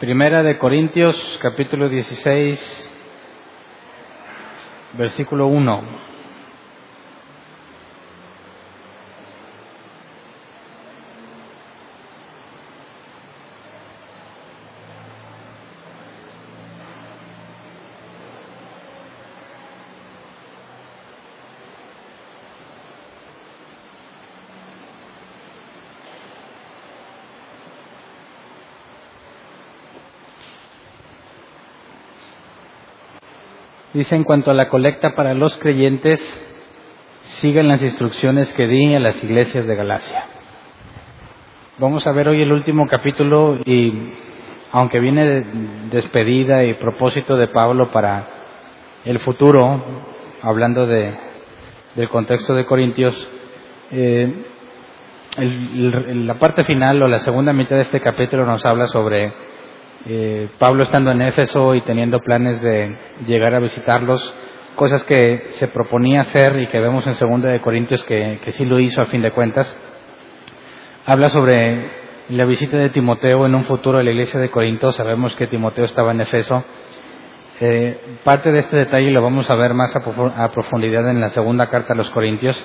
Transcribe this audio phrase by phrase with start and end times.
[0.00, 2.92] Primera de Corintios, capítulo 16,
[4.92, 6.05] versículo 1.
[33.96, 36.20] Dice en cuanto a la colecta para los creyentes,
[37.40, 40.22] sigan las instrucciones que di a las iglesias de Galacia.
[41.78, 44.12] Vamos a ver hoy el último capítulo y
[44.70, 45.44] aunque viene de
[45.90, 48.26] despedida y propósito de Pablo para
[49.06, 49.82] el futuro,
[50.42, 51.16] hablando de,
[51.94, 53.28] del contexto de Corintios,
[53.92, 54.30] eh,
[55.38, 59.32] la parte final o la segunda mitad de este capítulo nos habla sobre
[60.08, 64.34] eh, Pablo estando en Éfeso y teniendo planes de llegar a visitarlos,
[64.76, 68.64] cosas que se proponía hacer y que vemos en Segunda de Corintios que, que sí
[68.64, 69.76] lo hizo a fin de cuentas.
[71.06, 71.90] Habla sobre
[72.28, 74.92] la visita de Timoteo en un futuro a la iglesia de Corinto.
[74.92, 76.64] Sabemos que Timoteo estaba en Efeso.
[77.60, 81.68] Eh, parte de este detalle lo vamos a ver más a profundidad en la segunda
[81.68, 82.60] carta a los Corintios.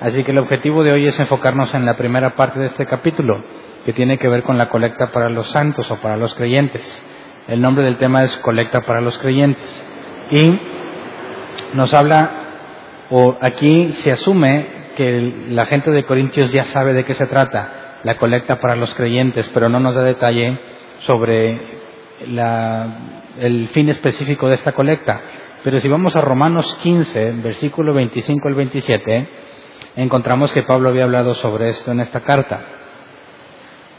[0.00, 3.44] Así que el objetivo de hoy es enfocarnos en la primera parte de este capítulo,
[3.90, 7.04] que tiene que ver con la colecta para los santos o para los creyentes.
[7.48, 9.82] El nombre del tema es colecta para los creyentes.
[10.30, 10.48] Y
[11.74, 12.30] nos habla,
[13.10, 14.64] o aquí se asume
[14.96, 18.94] que la gente de Corintios ya sabe de qué se trata, la colecta para los
[18.94, 20.56] creyentes, pero no nos da detalle
[21.00, 21.60] sobre
[22.28, 22.86] la-
[23.40, 25.20] el fin específico de esta colecta.
[25.64, 29.28] Pero si vamos a Romanos 15, versículo 25 al 27,
[29.96, 32.60] encontramos que Pablo había hablado sobre esto en esta carta.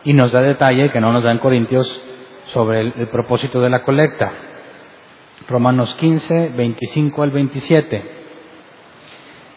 [0.04, 2.04] Y nos da detalle que no nos da en Corintios
[2.48, 4.32] sobre el, el propósito de la colecta.
[5.48, 8.22] Romanos 15, 25 al 27.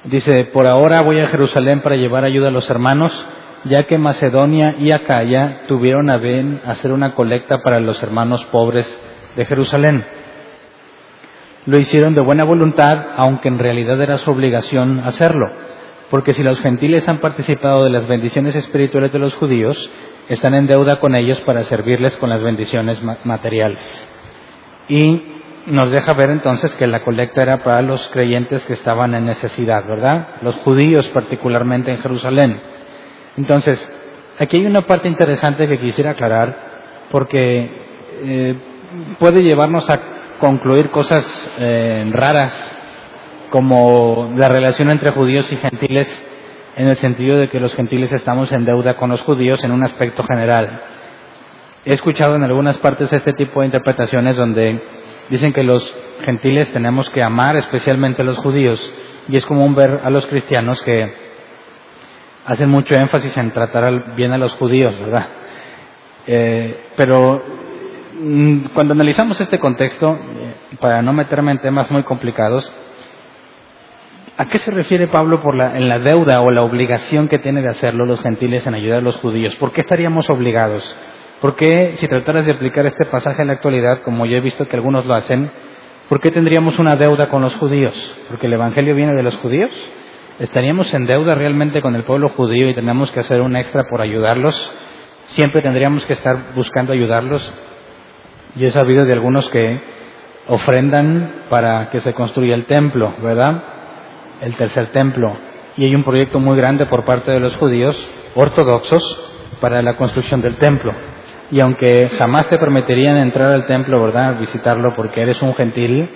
[0.05, 3.27] Dice, por ahora voy a Jerusalén para llevar ayuda a los hermanos,
[3.65, 8.87] ya que Macedonia y Acaya tuvieron a bien hacer una colecta para los hermanos pobres
[9.35, 10.05] de Jerusalén.
[11.65, 15.51] Lo hicieron de buena voluntad, aunque en realidad era su obligación hacerlo,
[16.11, 19.91] porque si los gentiles han participado de las bendiciones espirituales de los judíos,
[20.29, 24.09] están en deuda con ellos para servirles con las bendiciones ma- materiales.
[24.89, 25.23] Y
[25.67, 29.87] nos deja ver entonces que la colecta era para los creyentes que estaban en necesidad,
[29.87, 30.29] ¿verdad?
[30.43, 32.61] Los judíos particularmente en Jerusalén.
[33.37, 33.79] Entonces,
[34.39, 36.57] aquí hay una parte interesante que quisiera aclarar
[37.11, 37.71] porque
[38.25, 38.55] eh,
[39.19, 40.01] puede llevarnos a
[40.39, 41.25] concluir cosas
[41.59, 42.53] eh, raras
[43.51, 46.31] como la relación entre judíos y gentiles
[46.77, 49.83] en el sentido de que los gentiles estamos en deuda con los judíos en un
[49.83, 50.81] aspecto general.
[51.85, 54.83] He escuchado en algunas partes este tipo de interpretaciones donde
[55.31, 58.81] dicen que los gentiles tenemos que amar especialmente a los judíos
[59.29, 61.13] y es común ver a los cristianos que
[62.47, 65.27] hacen mucho énfasis en tratar bien a los judíos, ¿verdad?
[66.27, 67.43] Eh, pero
[68.21, 72.71] mm, cuando analizamos este contexto, eh, para no meterme en temas muy complicados,
[74.37, 77.63] ¿a qué se refiere Pablo por la, en la deuda o la obligación que tiene
[77.63, 79.55] de hacerlo los gentiles en ayudar a los judíos?
[79.57, 80.97] ¿Por qué estaríamos obligados?
[81.41, 84.67] ¿Por qué, si trataras de aplicar este pasaje en la actualidad, como yo he visto
[84.67, 85.51] que algunos lo hacen,
[86.09, 87.95] ¿por qué tendríamos una deuda con los judíos?
[88.29, 89.73] ¿Porque el Evangelio viene de los judíos?
[90.41, 94.01] ¿Estaríamos en deuda realmente con el pueblo judío y tenemos que hacer un extra por
[94.01, 94.75] ayudarlos?
[95.27, 97.53] ¿Siempre tendríamos que estar buscando ayudarlos?
[98.57, 99.81] Yo he sabido de algunos que
[100.49, 103.74] ofrendan para que se construya el templo, ¿verdad?
[104.41, 105.37] El tercer templo.
[105.77, 107.97] Y hay un proyecto muy grande por parte de los judíos
[108.35, 110.93] ortodoxos para la construcción del templo.
[111.51, 114.39] Y aunque jamás te permitirían entrar al templo, ¿verdad?
[114.39, 116.09] Visitarlo porque eres un gentil,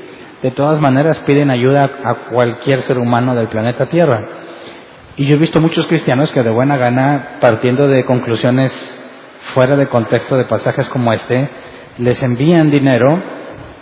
[0.43, 4.21] de todas maneras piden ayuda a cualquier ser humano del planeta Tierra.
[5.17, 8.73] Y yo he visto muchos cristianos que de buena gana, partiendo de conclusiones
[9.55, 11.49] fuera de contexto de pasajes como este,
[11.99, 13.21] les envían dinero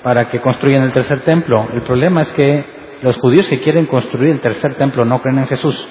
[0.03, 1.69] para que construyan el tercer templo.
[1.75, 5.47] El problema es que los judíos que quieren construir el tercer templo no creen en
[5.47, 5.89] Jesús.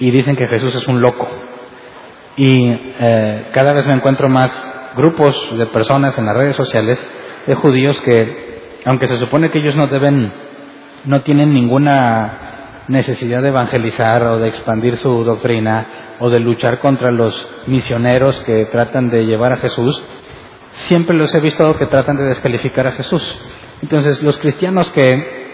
[0.00, 1.28] y dicen que Jesús es un loco.
[2.36, 2.62] Y
[3.00, 6.98] eh, cada vez me encuentro más grupos de personas en las redes sociales
[7.46, 10.32] de judíos que, aunque se supone que ellos no deben,
[11.04, 17.10] no tienen ninguna necesidad de evangelizar o de expandir su doctrina o de luchar contra
[17.10, 20.02] los misioneros que tratan de llevar a Jesús,
[20.86, 23.36] siempre los he visto que tratan de descalificar a Jesús.
[23.82, 25.47] Entonces, los cristianos que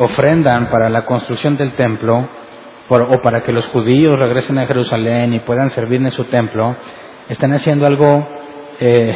[0.00, 2.26] ofrendan para la construcción del templo
[2.88, 6.74] o para que los judíos regresen a Jerusalén y puedan servir en su templo,
[7.28, 8.26] están haciendo algo
[8.80, 9.14] eh,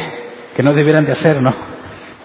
[0.55, 1.53] que no debieran de hacer, ¿no?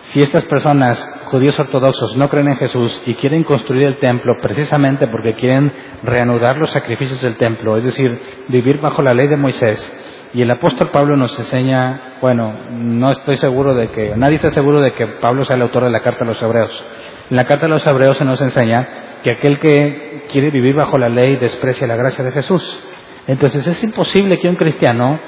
[0.02, 5.08] Si estas personas, judíos ortodoxos, no creen en Jesús y quieren construir el templo precisamente
[5.08, 5.72] porque quieren
[6.02, 10.50] reanudar los sacrificios del templo, es decir, vivir bajo la ley de Moisés, y el
[10.50, 15.06] apóstol Pablo nos enseña, bueno, no estoy seguro de que, nadie está seguro de que
[15.20, 16.84] Pablo sea el autor de la carta a los hebreos.
[17.30, 18.88] En la carta a los hebreos se nos enseña
[19.22, 22.82] que aquel que quiere vivir bajo la ley desprecia la gracia de Jesús.
[23.28, 25.20] Entonces es imposible que un cristiano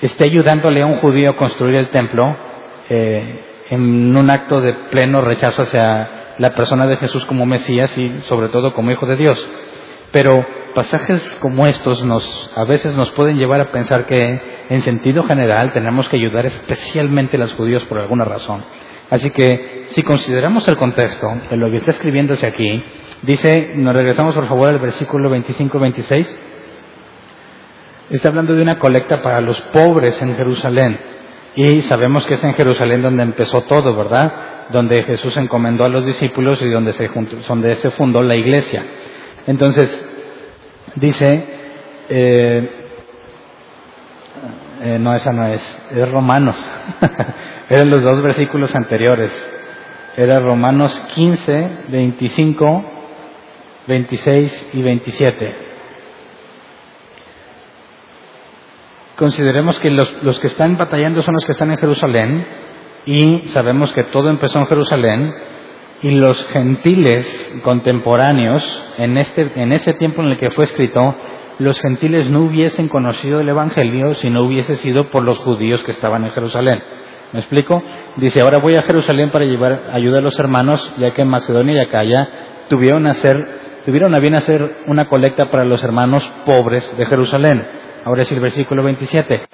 [0.00, 2.34] esté ayudándole a un judío a construir el templo
[2.88, 8.20] eh, en un acto de pleno rechazo hacia la persona de Jesús como Mesías y
[8.22, 9.46] sobre todo como Hijo de Dios.
[10.12, 14.40] Pero pasajes como estos nos, a veces nos pueden llevar a pensar que
[14.70, 18.64] en sentido general tenemos que ayudar especialmente a los judíos por alguna razón.
[19.10, 22.82] Así que si consideramos el contexto de lo que está escribiéndose aquí,
[23.22, 26.26] dice, nos regresamos por favor al versículo 25-26,
[28.10, 30.98] está hablando de una colecta para los pobres en Jerusalén.
[31.54, 34.66] Y sabemos que es en Jerusalén donde empezó todo, ¿verdad?
[34.70, 37.08] Donde Jesús encomendó a los discípulos y donde se,
[37.48, 38.84] donde se fundó la iglesia.
[39.46, 40.06] Entonces,
[40.96, 41.46] dice,
[42.08, 42.75] eh,
[44.86, 46.56] eh, no, esa no es, es Romanos.
[47.68, 49.32] Eran los dos versículos anteriores.
[50.16, 52.84] Era Romanos 15, 25,
[53.88, 55.54] 26 y 27.
[59.16, 62.46] Consideremos que los, los que están batallando son los que están en Jerusalén
[63.06, 65.34] y sabemos que todo empezó en Jerusalén
[66.02, 68.62] y los gentiles contemporáneos,
[68.98, 71.16] en, este, en ese tiempo en el que fue escrito,
[71.58, 75.92] los gentiles no hubiesen conocido el Evangelio si no hubiese sido por los judíos que
[75.92, 76.82] estaban en Jerusalén.
[77.32, 77.82] ¿Me explico?
[78.16, 81.74] Dice, ahora voy a Jerusalén para llevar ayuda a los hermanos, ya que en Macedonia
[81.74, 82.28] y Acaya
[82.68, 87.66] tuvieron, a hacer, tuvieron a bien hacer una colecta para los hermanos pobres de Jerusalén.
[88.04, 89.48] Ahora es el versículo 27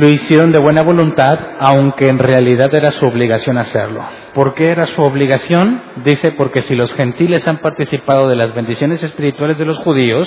[0.00, 4.02] lo hicieron de buena voluntad, aunque en realidad era su obligación hacerlo.
[4.32, 5.82] ¿Por qué era su obligación?
[6.06, 10.26] Dice, porque si los gentiles han participado de las bendiciones espirituales de los judíos,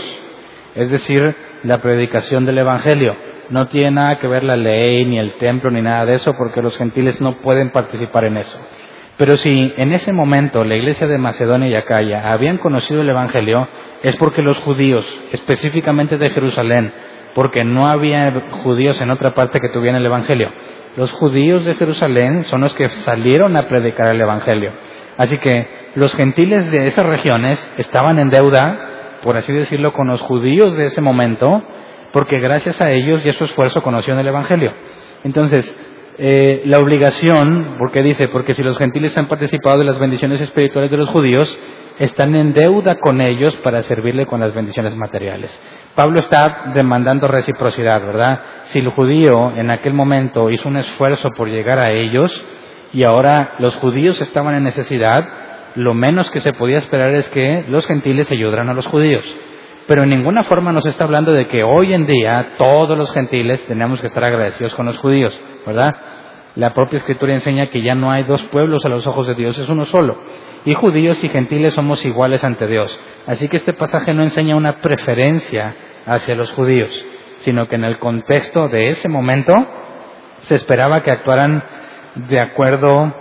[0.76, 3.16] es decir, la predicación del Evangelio,
[3.50, 6.62] no tiene nada que ver la ley, ni el templo, ni nada de eso, porque
[6.62, 8.60] los gentiles no pueden participar en eso.
[9.18, 13.68] Pero si en ese momento la iglesia de Macedonia y Acaya habían conocido el Evangelio,
[14.04, 16.94] es porque los judíos, específicamente de Jerusalén,
[17.36, 18.32] porque no había
[18.64, 20.52] judíos en otra parte que tuvieran el Evangelio.
[20.96, 24.72] Los judíos de Jerusalén son los que salieron a predicar el Evangelio.
[25.18, 30.22] Así que los gentiles de esas regiones estaban en deuda, por así decirlo, con los
[30.22, 31.64] judíos de ese momento,
[32.12, 34.72] porque gracias a ellos y a su esfuerzo conocieron el Evangelio.
[35.24, 35.76] Entonces,
[36.20, 40.92] eh, la obligación, porque dice, porque si los gentiles han participado de las bendiciones espirituales
[40.92, 41.60] de los judíos,
[41.98, 45.60] están en deuda con ellos para servirle con las bendiciones materiales.
[45.96, 48.40] Pablo está demandando reciprocidad, ¿verdad?
[48.64, 52.46] Si el judío en aquel momento hizo un esfuerzo por llegar a ellos
[52.94, 55.24] y ahora los judíos estaban en necesidad,
[55.76, 59.24] lo menos que se podía esperar es que los gentiles ayudaran a los judíos.
[59.88, 63.62] Pero en ninguna forma nos está hablando de que hoy en día todos los gentiles
[63.68, 65.94] tenemos que estar agradecidos con los judíos, ¿verdad?
[66.56, 69.58] La propia escritura enseña que ya no hay dos pueblos a los ojos de Dios,
[69.60, 70.18] es uno solo.
[70.66, 72.98] Y judíos y gentiles somos iguales ante Dios.
[73.28, 77.06] Así que este pasaje no enseña una preferencia hacia los judíos,
[77.40, 79.54] sino que en el contexto de ese momento
[80.42, 81.64] se esperaba que actuaran
[82.16, 83.14] de acuerdo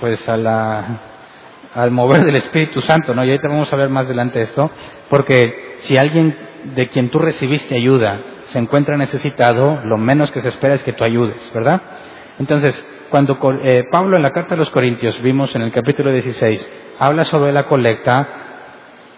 [0.00, 1.00] pues a la,
[1.74, 3.24] al mover del Espíritu Santo, ¿no?
[3.24, 4.70] Y ahorita vamos a ver más adelante esto,
[5.10, 6.36] porque si alguien
[6.74, 10.92] de quien tú recibiste ayuda se encuentra necesitado, lo menos que se espera es que
[10.92, 11.82] tú ayudes, ¿verdad?
[12.38, 16.72] Entonces, cuando eh, Pablo en la carta a los Corintios vimos en el capítulo 16,
[16.98, 18.28] habla sobre la colecta,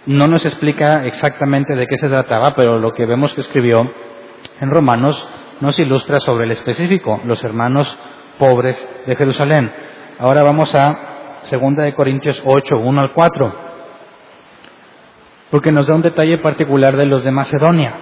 [0.07, 3.91] no nos explica exactamente de qué se trataba, pero lo que vemos que escribió
[4.61, 5.29] en Romanos
[5.61, 7.99] nos ilustra sobre el específico, los hermanos
[8.39, 8.77] pobres
[9.07, 9.73] de Jerusalén.
[10.19, 13.55] Ahora vamos a 2 de Corintios 8, 1 al 4,
[15.51, 17.95] porque nos da un detalle particular de los de Macedonia.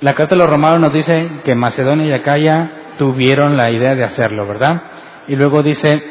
[0.00, 4.04] La carta de los romanos nos dice que Macedonia y Acaya tuvieron la idea de
[4.04, 4.82] hacerlo, ¿verdad?
[5.28, 6.02] Y luego dice,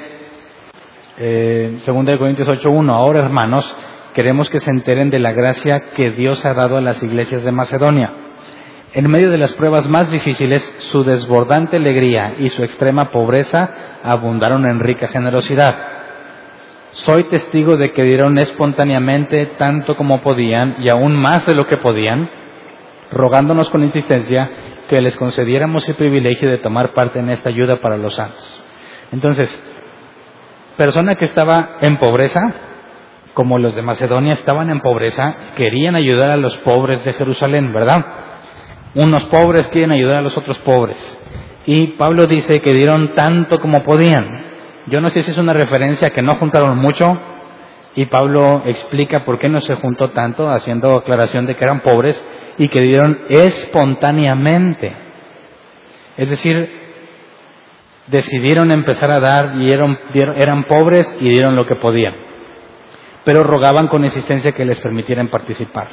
[1.18, 3.76] eh, 2 Corintios 8.1, ahora hermanos,
[4.14, 7.52] queremos que se enteren de la gracia que Dios ha dado a las iglesias de
[7.52, 8.12] Macedonia.
[8.94, 13.70] En medio de las pruebas más difíciles, su desbordante alegría y su extrema pobreza
[14.04, 15.76] abundaron en rica generosidad.
[16.92, 21.78] Soy testigo de que dieron espontáneamente tanto como podían y aún más de lo que
[21.78, 22.30] podían,
[23.12, 24.50] rogándonos con insistencia
[24.92, 28.62] que les concediéramos el privilegio de tomar parte en esta ayuda para los santos.
[29.14, 29.50] Entonces,
[30.76, 32.54] persona que estaba en pobreza,
[33.34, 38.06] como los de Macedonia estaban en pobreza, querían ayudar a los pobres de Jerusalén, ¿verdad?
[38.96, 40.98] Unos pobres quieren ayudar a los otros pobres.
[41.66, 44.46] Y Pablo dice que dieron tanto como podían.
[44.88, 47.18] Yo no sé si es una referencia que no juntaron mucho
[47.96, 52.22] y Pablo explica por qué no se juntó tanto, haciendo aclaración de que eran pobres
[52.58, 54.94] y que dieron espontáneamente.
[56.18, 56.70] Es decir,
[58.08, 62.14] decidieron empezar a dar y eran, pobres y dieron lo que podían.
[63.24, 65.90] Pero rogaban con insistencia que les permitieran participar.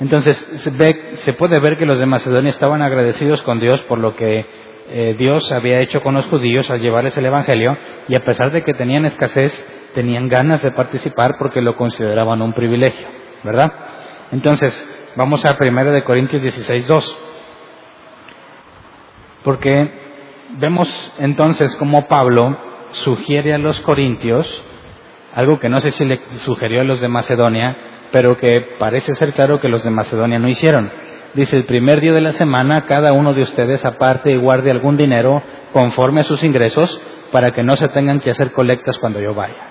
[0.00, 3.98] Entonces, se, ve, se puede ver que los de Macedonia estaban agradecidos con Dios por
[3.98, 4.46] lo que
[4.92, 7.76] eh, Dios había hecho con los judíos al llevarles el Evangelio
[8.08, 9.52] y a pesar de que tenían escasez,
[9.94, 13.06] tenían ganas de participar porque lo consideraban un privilegio,
[13.44, 13.72] ¿verdad?
[14.32, 17.18] Entonces, vamos a 1 de Corintios 16, 2.
[19.44, 19.90] Porque
[20.58, 22.58] vemos entonces cómo Pablo
[22.90, 24.64] sugiere a los corintios
[25.34, 27.76] algo que no sé si le sugirió a los de Macedonia,
[28.10, 30.90] pero que parece ser claro que los de Macedonia no hicieron.
[31.34, 34.96] Dice, el primer día de la semana cada uno de ustedes aparte y guarde algún
[34.96, 37.00] dinero conforme a sus ingresos
[37.30, 39.68] para que no se tengan que hacer colectas cuando yo vaya.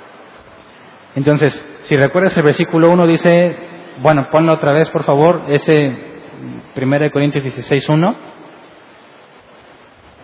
[1.16, 3.58] Entonces, si recuerdas el versículo 1 dice,
[4.02, 5.96] bueno, ponlo otra vez por favor, ese
[6.76, 8.16] 1 Corintios 16, 1,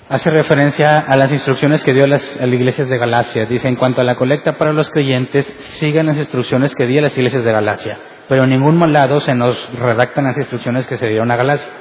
[0.10, 3.46] hace referencia a las instrucciones que dio las, a las, iglesias de Galacia.
[3.46, 5.46] Dice, en cuanto a la colecta para los creyentes,
[5.80, 9.34] sigan las instrucciones que di a las iglesias de Galacia pero en ningún lado se
[9.34, 11.72] nos redactan las instrucciones que se dieron a Galacia.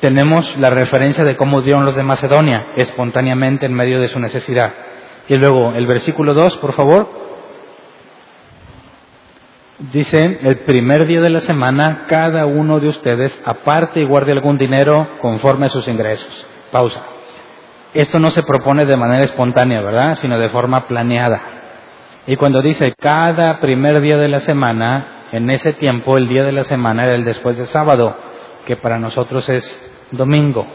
[0.00, 4.72] Tenemos la referencia de cómo dieron los de Macedonia, espontáneamente en medio de su necesidad.
[5.28, 7.23] Y luego, el versículo 2, por favor.
[9.78, 14.56] Dice, el primer día de la semana, cada uno de ustedes aparte y guarde algún
[14.56, 16.46] dinero conforme a sus ingresos.
[16.70, 17.02] Pausa.
[17.92, 20.16] Esto no se propone de manera espontánea, ¿verdad?
[20.20, 21.42] Sino de forma planeada.
[22.26, 26.52] Y cuando dice cada primer día de la semana, en ese tiempo el día de
[26.52, 28.16] la semana era el después de sábado,
[28.66, 30.66] que para nosotros es domingo.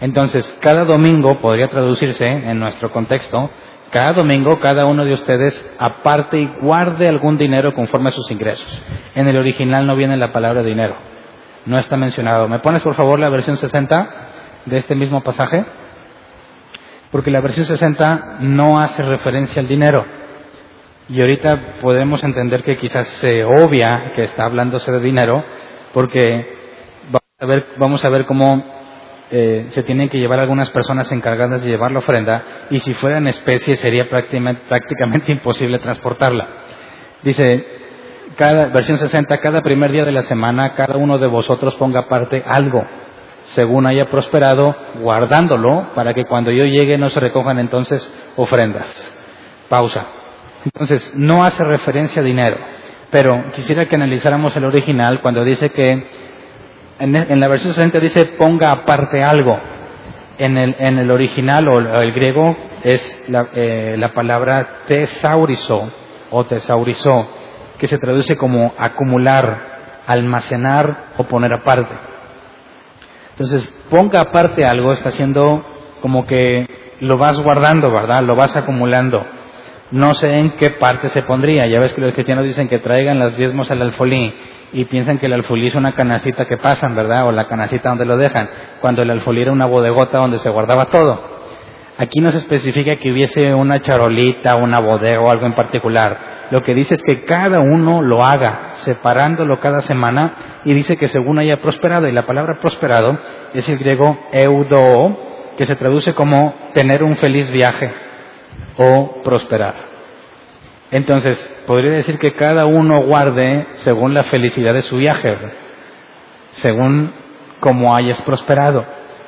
[0.00, 3.50] Entonces, cada domingo podría traducirse en nuestro contexto,
[3.90, 8.86] cada domingo cada uno de ustedes aparte y guarde algún dinero conforme a sus ingresos.
[9.14, 10.96] En el original no viene la palabra dinero,
[11.66, 12.48] no está mencionado.
[12.48, 14.10] ¿Me pones por favor la versión 60
[14.66, 15.64] de este mismo pasaje?
[17.10, 20.04] Porque la versión 60 no hace referencia al dinero.
[21.08, 25.44] Y ahorita podemos entender que quizás se obvia que está hablándose de dinero,
[25.92, 26.56] porque
[27.06, 28.79] vamos a ver, vamos a ver cómo
[29.32, 33.18] eh, se tienen que llevar algunas personas encargadas de llevar la ofrenda, y si fuera
[33.18, 34.62] en especie sería prácticamente,
[35.32, 36.48] imposible transportarla.
[37.22, 37.64] Dice,
[38.36, 42.42] cada, versión 60, cada primer día de la semana, cada uno de vosotros ponga aparte
[42.44, 42.84] algo,
[43.54, 49.16] según haya prosperado, guardándolo, para que cuando yo llegue no se recojan entonces ofrendas.
[49.68, 50.06] Pausa.
[50.64, 52.56] Entonces, no hace referencia a dinero,
[53.10, 56.29] pero quisiera que analizáramos el original cuando dice que
[57.00, 59.58] en, la versión 60 dice ponga aparte algo.
[60.38, 65.90] En el, en el original o el, griego es la, eh, la palabra tesaurizo
[66.30, 67.28] o tesaurizo,
[67.78, 71.94] que se traduce como acumular, almacenar o poner aparte.
[73.32, 75.62] Entonces, ponga aparte algo, está haciendo
[76.00, 76.66] como que
[77.00, 78.22] lo vas guardando, ¿verdad?
[78.22, 79.26] Lo vas acumulando
[79.90, 81.66] no sé en qué parte se pondría.
[81.66, 84.32] Ya ves que los cristianos dicen que traigan las diezmos al alfolí
[84.72, 87.26] y piensan que el alfolí es una canacita que pasan, ¿verdad?
[87.26, 88.48] O la canacita donde lo dejan,
[88.80, 91.40] cuando el alfolí era una bodegota donde se guardaba todo.
[91.98, 96.46] Aquí no se especifica que hubiese una charolita, una bodega o algo en particular.
[96.50, 101.08] Lo que dice es que cada uno lo haga, separándolo cada semana, y dice que
[101.08, 103.18] según haya prosperado, y la palabra prosperado
[103.54, 105.18] es el griego eudo,
[105.58, 107.92] que se traduce como tener un feliz viaje
[108.78, 109.89] o prosperar.
[110.90, 115.36] Entonces, podría decir que cada uno guarde según la felicidad de su viaje,
[116.50, 117.12] según
[117.60, 118.84] cómo hayas prosperado.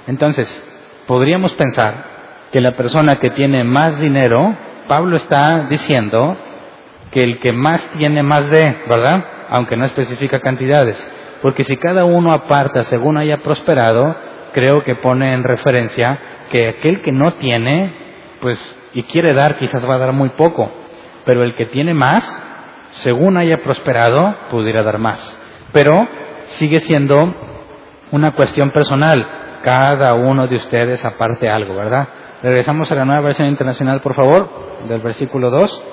[0.08, 0.48] Entonces,
[1.06, 1.94] podríamos pensar
[2.50, 4.56] que la persona que tiene más dinero,
[4.88, 6.36] Pablo está diciendo
[7.12, 9.24] que el que más tiene más de, ¿verdad?
[9.50, 10.98] Aunque no especifica cantidades.
[11.42, 14.16] Porque si cada uno aparta según haya prosperado,
[14.52, 16.18] creo que pone en referencia
[16.50, 17.94] que aquel que no tiene,
[18.40, 20.70] pues y quiere dar, quizás va a dar muy poco,
[21.24, 22.24] pero el que tiene más,
[22.90, 25.38] según haya prosperado, pudiera dar más.
[25.72, 25.92] Pero
[26.44, 27.16] sigue siendo
[28.10, 29.26] una cuestión personal.
[29.62, 32.08] Cada uno de ustedes aparte algo, ¿verdad?
[32.42, 34.48] Regresamos a la nueva versión internacional, por favor,
[34.88, 35.84] del versículo 2.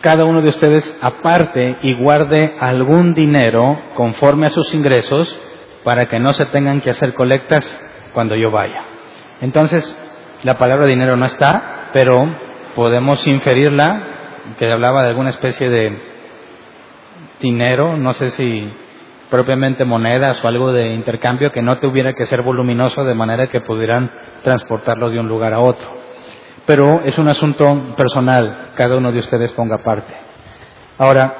[0.00, 5.38] Cada uno de ustedes aparte y guarde algún dinero conforme a sus ingresos
[5.84, 7.66] para que no se tengan que hacer colectas
[8.14, 8.99] cuando yo vaya.
[9.40, 9.96] Entonces,
[10.42, 12.28] la palabra dinero no está, pero
[12.74, 14.02] podemos inferirla,
[14.58, 15.98] que hablaba de alguna especie de
[17.40, 18.70] dinero, no sé si
[19.30, 23.60] propiamente monedas o algo de intercambio que no tuviera que ser voluminoso de manera que
[23.60, 24.10] pudieran
[24.42, 25.88] transportarlo de un lugar a otro.
[26.66, 30.12] Pero es un asunto personal, cada uno de ustedes ponga parte.
[30.98, 31.34] Ahora,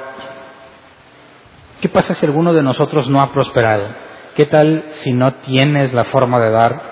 [1.80, 3.88] ¿qué pasa si alguno de nosotros no ha prosperado?
[4.34, 6.89] ¿Qué tal si no tienes la forma de dar,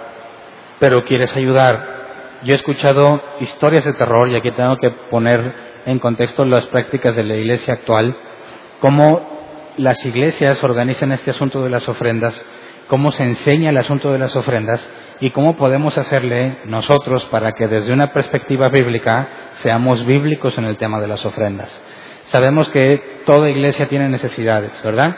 [0.78, 1.98] pero quieres ayudar?
[2.44, 5.54] Yo he escuchado historias de terror y aquí tengo que poner
[5.86, 8.16] en contexto las prácticas de la iglesia actual,
[8.80, 9.38] cómo
[9.76, 12.44] las iglesias organizan este asunto de las ofrendas,
[12.88, 14.88] cómo se enseña el asunto de las ofrendas
[15.20, 20.76] y cómo podemos hacerle nosotros para que desde una perspectiva bíblica seamos bíblicos en el
[20.76, 21.80] tema de las ofrendas.
[22.26, 25.16] Sabemos que toda iglesia tiene necesidades, ¿verdad?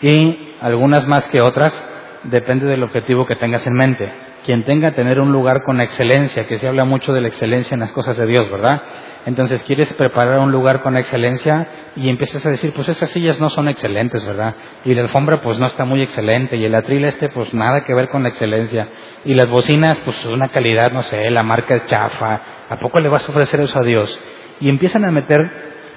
[0.00, 1.72] Y algunas más que otras,
[2.24, 4.25] depende del objetivo que tengas en mente.
[4.46, 7.80] Quien tenga tener un lugar con excelencia, que se habla mucho de la excelencia en
[7.80, 8.80] las cosas de Dios, ¿verdad?
[9.26, 13.50] Entonces quieres preparar un lugar con excelencia y empiezas a decir, pues esas sillas no
[13.50, 14.54] son excelentes, ¿verdad?
[14.84, 17.92] Y la alfombra pues no está muy excelente y el atril este pues nada que
[17.92, 18.86] ver con la excelencia.
[19.24, 22.40] Y las bocinas pues una calidad, no sé, la marca chafa.
[22.68, 24.16] ¿A poco le vas a ofrecer eso a Dios?
[24.60, 25.50] Y empiezan a meter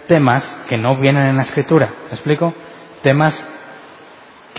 [0.07, 1.93] temas que no vienen en la escritura.
[2.07, 2.55] ¿Me explico?
[3.03, 3.47] Temas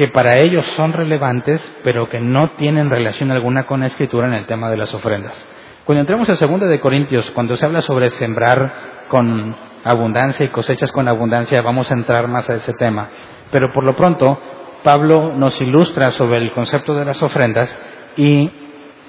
[0.00, 4.33] que para ellos son relevantes, pero que no tienen relación alguna con la escritura en
[4.33, 5.47] el tema de las ofrendas.
[5.85, 8.73] Cuando entremos en segunda de Corintios, cuando se habla sobre sembrar
[9.09, 9.54] con
[9.85, 13.11] abundancia y cosechas con abundancia, vamos a entrar más a ese tema.
[13.51, 14.40] Pero por lo pronto,
[14.83, 17.68] Pablo nos ilustra sobre el concepto de las ofrendas
[18.16, 18.51] y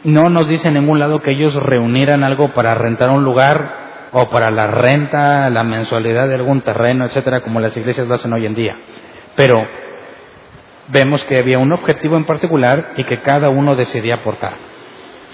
[0.04, 4.30] no nos dice en ningún lado que ellos reunieran algo para rentar un lugar o
[4.30, 8.46] para la renta, la mensualidad de algún terreno, etcétera, como las iglesias lo hacen hoy
[8.46, 8.76] en día.
[9.38, 9.66] Pero
[10.92, 14.54] vemos que había un objetivo en particular y que cada uno decidía aportar.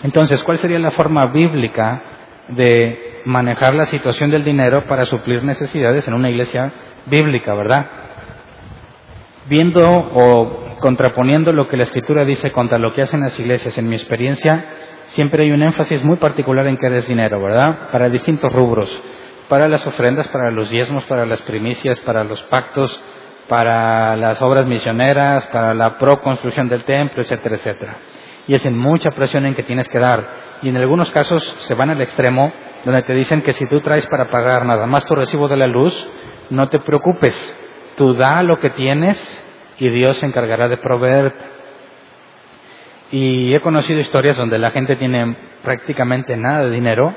[0.03, 2.01] Entonces, ¿cuál sería la forma bíblica
[2.49, 6.71] de manejar la situación del dinero para suplir necesidades en una iglesia
[7.07, 7.87] bíblica, verdad?
[9.47, 13.89] Viendo o contraponiendo lo que la escritura dice contra lo que hacen las iglesias, en
[13.89, 14.65] mi experiencia,
[15.07, 17.89] siempre hay un énfasis muy particular en que es dinero, ¿verdad?
[17.91, 19.01] Para distintos rubros,
[19.49, 23.01] para las ofrendas, para los diezmos, para las primicias, para los pactos,
[23.47, 27.97] para las obras misioneras, para la proconstrucción del templo, etcétera, etcétera.
[28.47, 30.23] Y es en mucha presión en que tienes que dar.
[30.61, 32.51] Y en algunos casos se van al extremo
[32.83, 35.67] donde te dicen que si tú traes para pagar nada más tu recibo de la
[35.67, 35.93] luz,
[36.49, 37.35] no te preocupes,
[37.97, 39.17] tú da lo que tienes
[39.77, 41.45] y Dios se encargará de proveerte.
[43.11, 47.13] Y he conocido historias donde la gente tiene prácticamente nada de dinero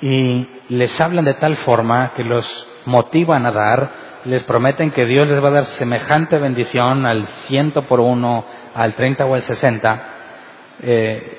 [0.00, 3.90] y les hablan de tal forma que los motivan a dar,
[4.24, 8.94] les prometen que Dios les va a dar semejante bendición al ciento por uno, al
[8.94, 10.02] treinta o al sesenta,
[10.82, 11.38] eh,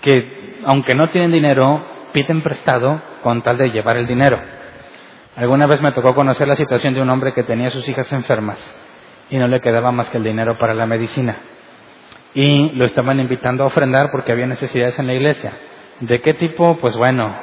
[0.00, 4.40] que aunque no tienen dinero, piden prestado con tal de llevar el dinero.
[5.36, 8.76] Alguna vez me tocó conocer la situación de un hombre que tenía sus hijas enfermas
[9.30, 11.36] y no le quedaba más que el dinero para la medicina.
[12.34, 15.52] Y lo estaban invitando a ofrendar porque había necesidades en la iglesia.
[16.00, 16.76] ¿De qué tipo?
[16.80, 17.34] Pues bueno,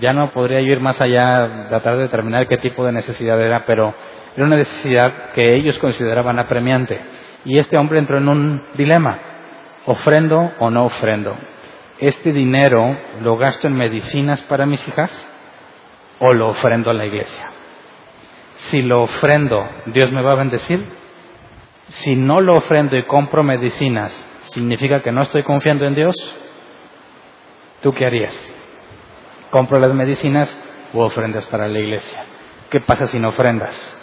[0.00, 3.94] ya no podría ir más allá, tratar de determinar qué tipo de necesidad era, pero
[4.36, 7.00] era una necesidad que ellos consideraban apremiante.
[7.44, 9.18] Y este hombre entró en un dilema,
[9.86, 11.36] ofrendo o no ofrendo.
[11.98, 15.10] ¿Este dinero lo gasto en medicinas para mis hijas
[16.18, 17.50] o lo ofrendo a la iglesia?
[18.54, 20.84] Si lo ofrendo, ¿Dios me va a bendecir?
[21.88, 24.12] Si no lo ofrendo y compro medicinas,
[24.52, 26.14] ¿significa que no estoy confiando en Dios?
[27.82, 28.49] ¿Tú qué harías?
[29.50, 30.56] ¿Compro las medicinas
[30.92, 32.24] o ofrendas para la iglesia?
[32.70, 33.96] ¿Qué pasa si no ofrendas?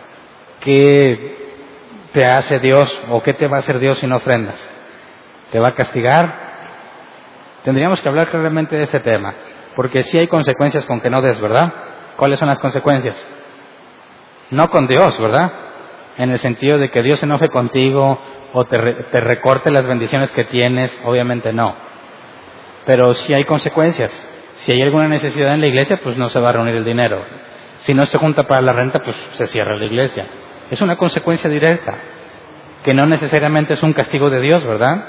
[0.60, 1.38] ¿Qué
[2.12, 4.58] te hace Dios o qué te va a hacer Dios si no ofrendas?
[5.52, 6.48] ¿Te va a castigar?
[7.64, 9.34] Tendríamos que hablar claramente de este tema,
[9.76, 11.74] porque si hay consecuencias con que no des, ¿verdad?
[12.18, 13.16] ¿Cuáles son las consecuencias?
[14.52, 15.52] No con Dios, ¿verdad?
[16.18, 18.20] En el sentido de que Dios se enoje contigo
[18.54, 21.76] o te, te recorte las bendiciones que tienes, obviamente no.
[22.86, 24.12] Pero si hay consecuencias.
[24.58, 27.24] Si hay alguna necesidad en la iglesia, pues no se va a reunir el dinero.
[27.80, 30.28] Si no se junta para la renta, pues se cierra la iglesia.
[30.70, 31.96] Es una consecuencia directa,
[32.84, 35.06] que no necesariamente es un castigo de Dios, ¿verdad?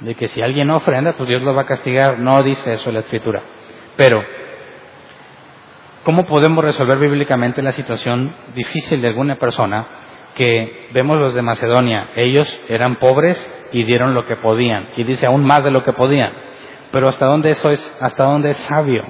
[0.00, 2.18] de que si alguien no ofrenda, pues Dios lo va a castigar.
[2.18, 3.42] No dice eso la Escritura.
[3.96, 4.24] Pero,
[6.04, 9.86] ¿cómo podemos resolver bíblicamente la situación difícil de alguna persona
[10.34, 12.10] que vemos los de Macedonia?
[12.16, 13.38] Ellos eran pobres
[13.72, 14.88] y dieron lo que podían.
[14.96, 16.32] Y dice aún más de lo que podían.
[16.92, 19.04] Pero ¿hasta dónde eso es, hasta dónde es sabio?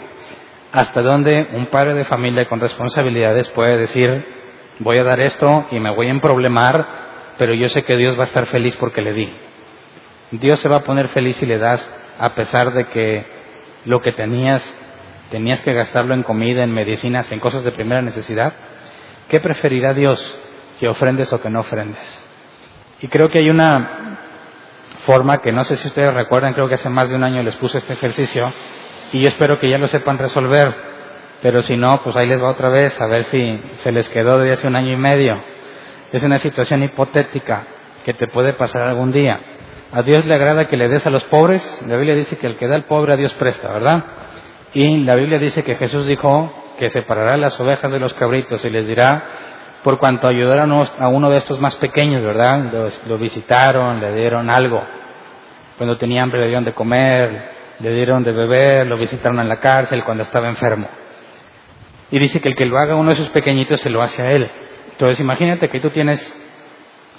[0.73, 4.25] ¿Hasta dónde un padre de familia con responsabilidades puede decir,
[4.79, 6.87] voy a dar esto y me voy a emproblemar,
[7.39, 9.29] pero yo sé que Dios va a estar feliz porque le di?
[10.33, 11.83] Dios se va a poner feliz si le das,
[12.19, 13.25] a pesar de que
[13.85, 14.63] lo que tenías,
[15.31, 18.53] tenías que gastarlo en comida, en medicinas, en cosas de primera necesidad.
[19.29, 20.39] ¿Qué preferirá Dios?
[20.79, 22.27] ¿Que ofrendes o que no ofrendes?
[23.01, 24.00] Y creo que hay una
[25.07, 27.57] forma que no sé si ustedes recuerdan, creo que hace más de un año les
[27.57, 28.53] puse este ejercicio
[29.13, 30.75] y yo espero que ya lo sepan resolver,
[31.43, 34.39] pero si no, pues ahí les va otra vez a ver si se les quedó
[34.39, 35.43] de hace un año y medio.
[36.13, 37.65] Es una situación hipotética
[38.05, 39.41] que te puede pasar algún día.
[39.93, 41.85] A Dios le agrada que le des a los pobres.
[41.87, 44.05] La Biblia dice que el que da al pobre a Dios presta, ¿verdad?
[44.73, 48.71] Y la Biblia dice que Jesús dijo que separará las ovejas de los cabritos y
[48.71, 49.25] les dirá,
[49.83, 52.91] por cuanto ayudaron a uno de estos más pequeños, ¿verdad?
[53.07, 54.83] lo visitaron, le dieron algo.
[55.79, 59.57] Cuando tenía hambre le dieron de comer, le dieron de beber, lo visitaron en la
[59.57, 60.89] cárcel cuando estaba enfermo.
[62.11, 64.33] Y dice que el que lo haga uno de esos pequeñitos se lo hace a
[64.33, 64.51] él.
[64.91, 66.37] Entonces imagínate que tú tienes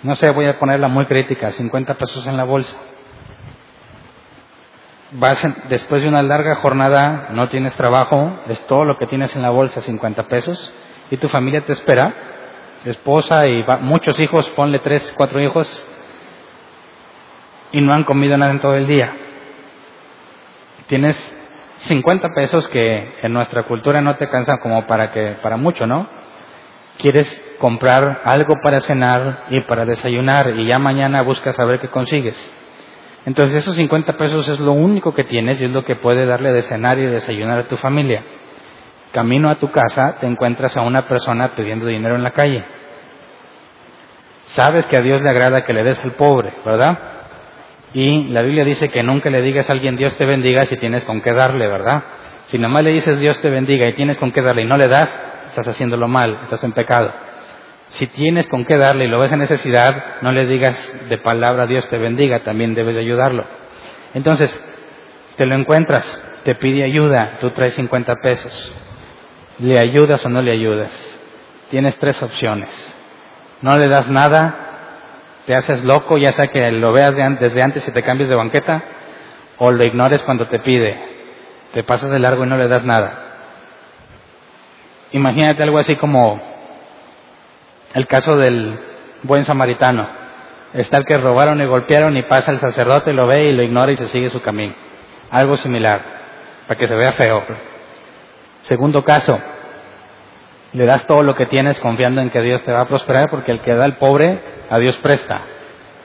[0.04, 2.76] no sé, voy a ponerla muy crítica, 50 pesos en la bolsa.
[5.12, 9.42] Vas después de una larga jornada, no tienes trabajo, es todo lo que tienes en
[9.42, 10.74] la bolsa, 50 pesos,
[11.12, 12.14] y tu familia te espera,
[12.86, 15.68] esposa y muchos hijos, ponle tres, cuatro hijos,
[17.72, 19.14] y no han comido nada en todo el día.
[20.88, 21.38] Tienes
[21.78, 26.22] 50 pesos que en nuestra cultura no te cansan como para que, para mucho, ¿no?
[26.98, 32.54] quieres comprar algo para cenar y para desayunar y ya mañana buscas saber qué consigues.
[33.26, 36.52] Entonces esos 50 pesos es lo único que tienes y es lo que puede darle
[36.52, 38.24] de cenar y desayunar a tu familia.
[39.12, 42.64] Camino a tu casa te encuentras a una persona pidiendo dinero en la calle.
[44.46, 46.98] Sabes que a Dios le agrada que le des al pobre, ¿verdad?
[47.94, 51.04] Y la Biblia dice que nunca le digas a alguien Dios te bendiga si tienes
[51.04, 52.04] con qué darle, ¿verdad?
[52.46, 54.88] Si nomás le dices Dios te bendiga y tienes con qué darle y no le
[54.88, 55.14] das,
[55.50, 57.12] estás haciéndolo mal, estás en pecado.
[57.90, 61.68] Si tienes con qué darle y lo ves en necesidad, no le digas de palabra
[61.68, 63.44] Dios te bendiga, también debes de ayudarlo.
[64.14, 64.50] Entonces,
[65.36, 66.06] te lo encuentras,
[66.44, 68.76] te pide ayuda, tú traes 50 pesos.
[69.62, 70.92] ¿Le ayudas o no le ayudas?
[71.70, 72.70] Tienes tres opciones.
[73.62, 74.56] No le das nada,
[75.46, 78.84] te haces loco, ya sea que lo veas desde antes y te cambies de banqueta,
[79.60, 81.00] o lo ignores cuando te pide.
[81.74, 83.14] Te pasas de largo y no le das nada.
[85.12, 86.42] Imagínate algo así como
[87.94, 88.80] el caso del
[89.22, 90.08] buen samaritano.
[90.74, 93.92] Está el que robaron y golpearon y pasa el sacerdote, lo ve y lo ignora
[93.92, 94.74] y se sigue su camino.
[95.30, 96.02] Algo similar,
[96.68, 97.71] para que se vea feo.
[98.62, 99.40] Segundo caso,
[100.74, 103.52] le das todo lo que tienes confiando en que Dios te va a prosperar porque
[103.52, 105.42] el que da al pobre, a Dios presta.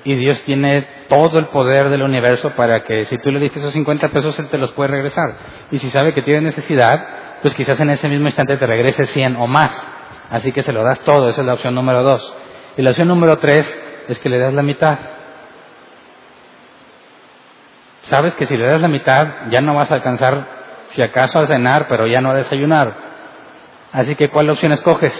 [0.04, 3.72] Y Dios tiene todo el poder del universo para que si tú le diste esos
[3.72, 5.34] 50 pesos, Él te los puede regresar.
[5.70, 7.06] Y si sabe que tiene necesidad,
[7.42, 9.86] pues quizás en ese mismo instante te regrese 100 o más.
[10.30, 12.34] Así que se lo das todo, esa es la opción número dos.
[12.76, 13.72] Y la opción número tres
[14.08, 14.98] es que le das la mitad.
[18.02, 20.55] Sabes que si le das la mitad ya no vas a alcanzar,
[20.96, 22.94] si acaso a cenar, pero ya no a desayunar.
[23.92, 25.12] Así que ¿cuál opción escoges?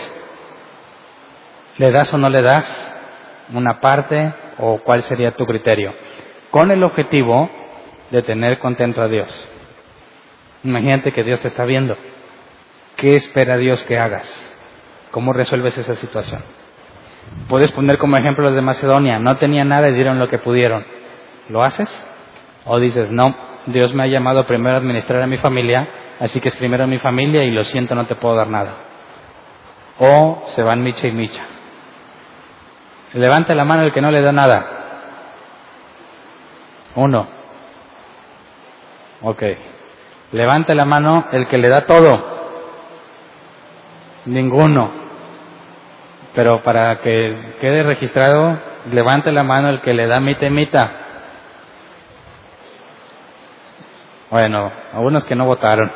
[1.77, 2.67] ¿Le das o no le das
[3.53, 5.93] una parte o cuál sería tu criterio?
[6.51, 7.51] Con el objetivo
[8.11, 9.29] de tener contento a Dios.
[10.65, 11.95] Imagínate que Dios te está viendo.
[12.97, 14.27] ¿Qué espera Dios que hagas?
[15.11, 16.41] ¿Cómo resuelves esa situación?
[17.51, 19.19] Puedes poner como ejemplo los de Macedonia.
[19.19, 20.87] No tenían nada y dieron lo que pudieron.
[21.51, 21.91] ¿Lo haces?
[22.65, 23.37] O dices, no,
[23.67, 25.89] Dios me ha llamado primero a administrar a mi familia,
[26.21, 28.75] así que es primero mi familia y lo siento, no te puedo dar nada.
[29.99, 31.43] O se van micha y micha.
[33.15, 34.67] Levante la mano el que no le da nada.
[36.95, 37.29] Uno.
[39.23, 39.43] Ok.
[40.33, 42.37] Levante la mano el que le da todo.
[44.27, 44.93] Ninguno.
[46.35, 48.59] Pero para que quede registrado,
[48.91, 50.51] levante la mano el que le da mita y
[54.31, 55.91] Bueno, algunos que no votaron.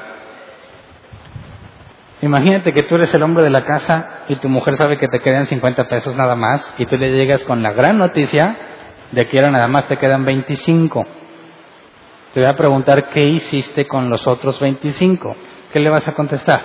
[2.22, 5.20] Imagínate que tú eres el hombre de la casa y tu mujer sabe que te
[5.20, 8.56] quedan 50 pesos nada más y tú le llegas con la gran noticia
[9.10, 11.06] de que ahora nada más te quedan 25.
[12.34, 15.34] Te voy a preguntar qué hiciste con los otros 25.
[15.72, 16.60] ¿Qué le vas a contestar?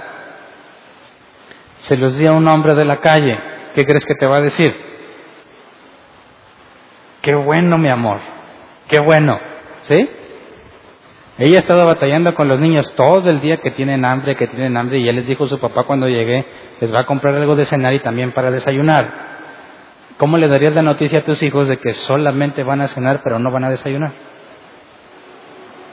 [1.77, 3.39] Se los di a un hombre de la calle.
[3.73, 4.75] ¿Qué crees que te va a decir?
[7.21, 8.19] Qué bueno, mi amor.
[8.87, 9.39] Qué bueno.
[9.83, 10.09] ¿Sí?
[11.37, 14.77] Ella ha estado batallando con los niños todo el día que tienen hambre, que tienen
[14.77, 16.45] hambre, y él les dijo a su papá cuando llegue,
[16.79, 19.35] les va a comprar algo de cenar y también para desayunar.
[20.17, 23.37] ¿Cómo le darías la noticia a tus hijos de que solamente van a cenar pero
[23.37, 24.13] no van a desayunar?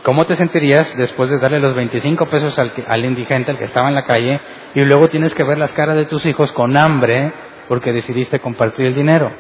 [0.05, 3.89] ¿Cómo te sentirías después de darle los 25 pesos al, al, indigente, al que estaba
[3.89, 4.41] en la calle,
[4.77, 7.33] y luego tienes que ver las caras de tus hijos con hambre
[7.67, 9.33] porque decidiste compartir el dinero?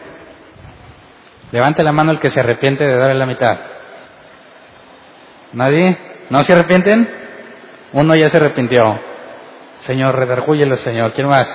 [1.52, 3.58] Levante la mano el que se arrepiente de darle la mitad.
[5.52, 5.98] ¿Nadie?
[6.30, 7.08] ¿No se arrepienten?
[7.92, 8.98] Uno ya se arrepintió.
[9.78, 11.12] Señor, redargúyelo, Señor.
[11.12, 11.48] ¿Quién más?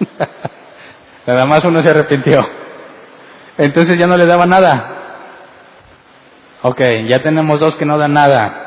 [1.26, 2.40] Nada más uno se arrepintió.
[3.58, 4.92] Entonces ya no le daba nada.
[6.62, 8.62] Ok, ya tenemos dos que no dan nada.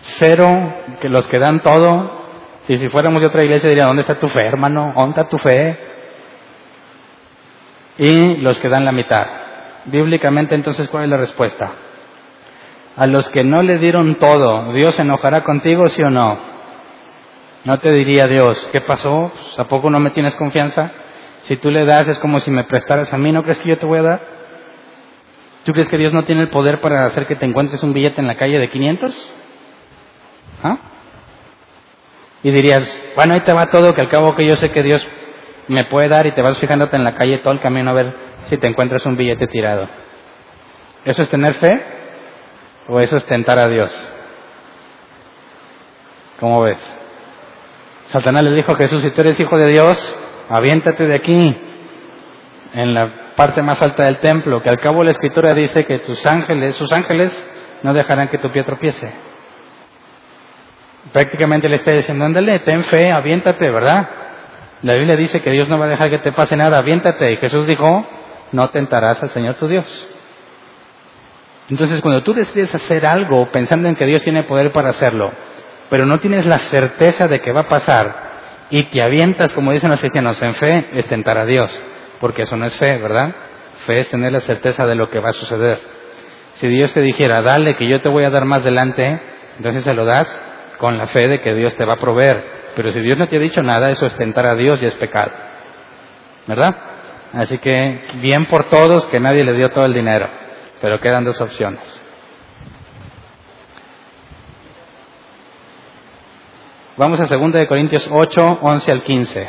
[0.00, 2.20] Cero, que los que dan todo.
[2.68, 4.92] Y si fuéramos de otra iglesia diría, ¿dónde está tu fe, hermano?
[4.94, 5.78] ¿Dónde está tu fe?
[7.98, 9.26] Y los que dan la mitad.
[9.86, 11.72] Bíblicamente entonces, ¿cuál es la respuesta?
[12.96, 16.38] A los que no le dieron todo, ¿Dios se enojará contigo, sí o no?
[17.64, 19.30] No te diría Dios, ¿qué pasó?
[19.34, 20.90] Pues, ¿A poco no me tienes confianza?
[21.42, 23.78] Si tú le das es como si me prestaras a mí, ¿no crees que yo
[23.78, 24.20] te voy a dar?
[25.64, 28.20] ¿Tú crees que Dios no tiene el poder para hacer que te encuentres un billete
[28.20, 29.32] en la calle de 500?
[30.62, 30.78] ¿Ah?
[32.42, 35.06] Y dirías, bueno, ahí te va todo, que al cabo que yo sé que Dios
[35.68, 38.14] me puede dar y te vas fijándote en la calle todo el camino a ver
[38.46, 39.88] si te encuentras un billete tirado.
[41.04, 41.99] ¿Eso es tener fe?
[42.90, 43.88] ¿O eso es tentar a Dios?
[46.40, 46.96] ¿Cómo ves?
[48.06, 50.16] Satanás le dijo a Jesús, si tú eres hijo de Dios,
[50.48, 51.56] aviéntate de aquí,
[52.74, 56.26] en la parte más alta del templo, que al cabo la escritura dice que tus
[56.26, 57.30] ángeles, sus ángeles,
[57.84, 59.08] no dejarán que tu pie tropiece.
[61.12, 64.08] Prácticamente le está diciendo, ándale, ten fe, aviéntate, ¿verdad?
[64.82, 67.34] La Biblia dice que Dios no va a dejar que te pase nada, aviéntate.
[67.34, 68.04] Y Jesús dijo,
[68.50, 70.08] no tentarás al Señor tu Dios.
[71.70, 75.30] Entonces, cuando tú decides hacer algo pensando en que Dios tiene poder para hacerlo,
[75.88, 78.30] pero no tienes la certeza de que va a pasar
[78.70, 81.70] y te avientas, como dicen los cristianos, en fe, es tentar a Dios,
[82.20, 83.34] porque eso no es fe, ¿verdad?
[83.86, 85.80] Fe es tener la certeza de lo que va a suceder.
[86.54, 89.20] Si Dios te dijera, dale que yo te voy a dar más delante,
[89.56, 90.28] entonces se lo das
[90.78, 92.44] con la fe de que Dios te va a proveer.
[92.74, 94.94] Pero si Dios no te ha dicho nada, eso es tentar a Dios y es
[94.96, 95.30] pecado.
[96.46, 96.74] ¿Verdad?
[97.32, 100.28] Así que bien por todos que nadie le dio todo el dinero.
[100.80, 102.02] Pero quedan dos opciones.
[106.96, 109.48] Vamos a 2 de Corintios 8, 11 al 15.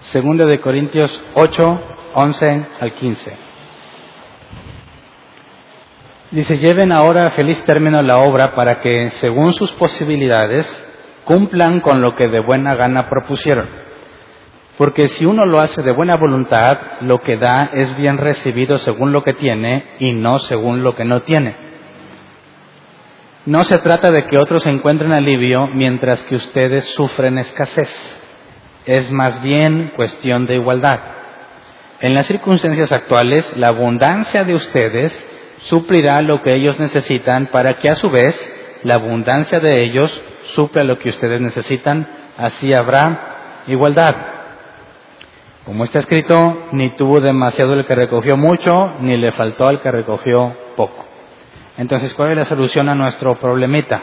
[0.00, 1.80] Segunda de Corintios 8,
[2.14, 3.36] 11 al 15.
[6.30, 10.66] Dice, lleven ahora a feliz término la obra para que, según sus posibilidades,
[11.24, 13.85] cumplan con lo que de buena gana propusieron
[14.78, 19.12] porque si uno lo hace de buena voluntad, lo que da es bien recibido según
[19.12, 21.56] lo que tiene y no según lo que no tiene.
[23.46, 27.88] No se trata de que otros encuentren alivio mientras que ustedes sufren escasez.
[28.84, 31.00] Es más bien cuestión de igualdad.
[32.00, 35.26] En las circunstancias actuales, la abundancia de ustedes
[35.60, 40.22] suplirá lo que ellos necesitan para que a su vez la abundancia de ellos
[40.54, 42.06] supla lo que ustedes necesitan.
[42.36, 44.35] Así habrá igualdad.
[45.66, 49.90] Como está escrito, ni tuvo demasiado el que recogió mucho, ni le faltó al que
[49.90, 51.04] recogió poco.
[51.76, 54.00] Entonces, ¿cuál es la solución a nuestro problemita?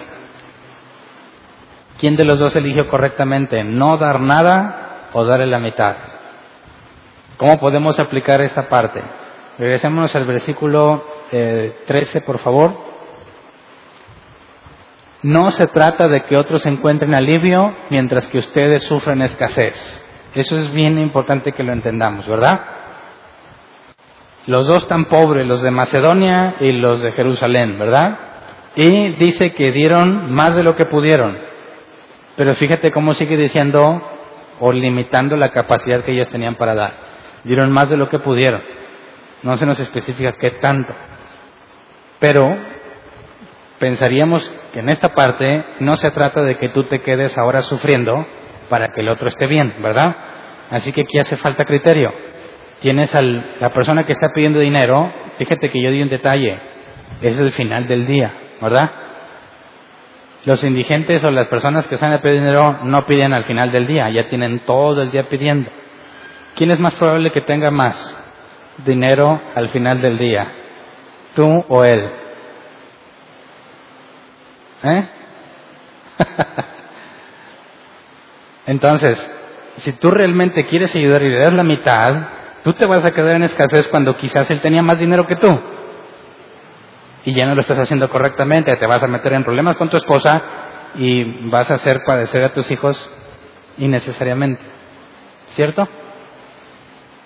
[1.99, 3.63] ¿Quién de los dos eligió correctamente?
[3.63, 5.95] ¿No dar nada o darle la mitad?
[7.38, 9.02] ¿Cómo podemos aplicar esta parte?
[9.58, 12.73] Regresémonos al versículo 13, eh, por favor.
[15.21, 20.03] No se trata de que otros encuentren alivio mientras que ustedes sufren escasez.
[20.36, 22.62] Eso es bien importante que lo entendamos, ¿verdad?
[24.48, 28.17] Los dos tan pobres, los de Macedonia y los de Jerusalén, ¿verdad?
[28.76, 31.38] Y dice que dieron más de lo que pudieron.
[32.36, 34.02] Pero fíjate cómo sigue diciendo
[34.60, 36.93] o limitando la capacidad que ellos tenían para dar.
[37.43, 38.62] Dieron más de lo que pudieron.
[39.43, 40.93] No se nos especifica qué tanto.
[42.19, 42.56] Pero
[43.80, 48.26] pensaríamos que en esta parte no se trata de que tú te quedes ahora sufriendo,
[48.73, 50.15] para que el otro esté bien, ¿verdad?
[50.71, 52.12] Así que aquí hace falta criterio.
[52.81, 56.57] Tienes a la persona que está pidiendo dinero, fíjate que yo di un detalle,
[57.21, 58.89] es el final del día, ¿verdad?
[60.45, 63.86] Los indigentes o las personas que están a pedir dinero no piden al final del
[63.86, 65.69] día, ya tienen todo el día pidiendo.
[66.55, 67.95] ¿Quién es más probable que tenga más
[68.88, 70.47] dinero al final del día?
[71.36, 72.09] ¿Tú o él?
[74.81, 75.07] ¿Eh?
[78.65, 79.30] Entonces,
[79.78, 82.15] si tú realmente quieres ayudar y le das la mitad,
[82.63, 85.60] Tú te vas a quedar en escasez cuando quizás él tenía más dinero que tú.
[87.26, 89.97] Y ya no lo estás haciendo correctamente, te vas a meter en problemas con tu
[89.97, 90.41] esposa
[90.95, 93.10] y vas a hacer padecer a tus hijos
[93.78, 94.62] innecesariamente.
[95.47, 95.88] ¿Cierto?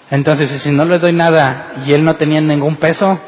[0.09, 3.19] Entonces, si no le doy nada y él no tenía ningún peso,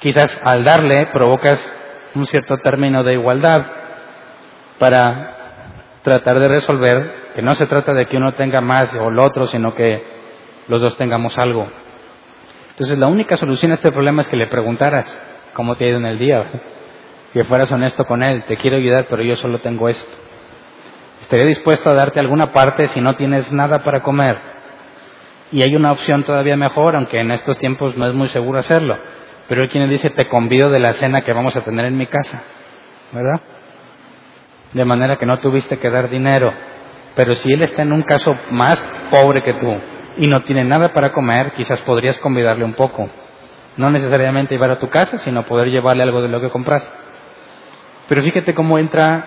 [0.00, 1.74] quizás al darle provocas
[2.14, 3.66] un cierto término de igualdad
[4.78, 5.34] para
[6.02, 9.46] tratar de resolver que no se trata de que uno tenga más o el otro,
[9.46, 10.02] sino que
[10.68, 11.66] los dos tengamos algo.
[12.70, 15.06] Entonces, la única solución a este problema es que le preguntaras
[15.52, 16.44] cómo te ha ido en el día,
[17.32, 20.12] que fueras honesto con él, te quiero ayudar, pero yo solo tengo esto.
[21.22, 24.38] Estaría dispuesto a darte alguna parte si no tienes nada para comer.
[25.52, 28.96] Y hay una opción todavía mejor, aunque en estos tiempos no es muy seguro hacerlo.
[29.48, 32.06] Pero hay quien dice, te convido de la cena que vamos a tener en mi
[32.06, 32.42] casa.
[33.12, 33.40] ¿Verdad?
[34.74, 36.52] De manera que no tuviste que dar dinero.
[37.16, 38.78] Pero si él está en un caso más
[39.10, 39.72] pobre que tú
[40.18, 43.08] y no tiene nada para comer, quizás podrías convidarle un poco.
[43.76, 46.92] No necesariamente llevar a tu casa, sino poder llevarle algo de lo que compras.
[48.08, 49.26] Pero fíjate cómo entra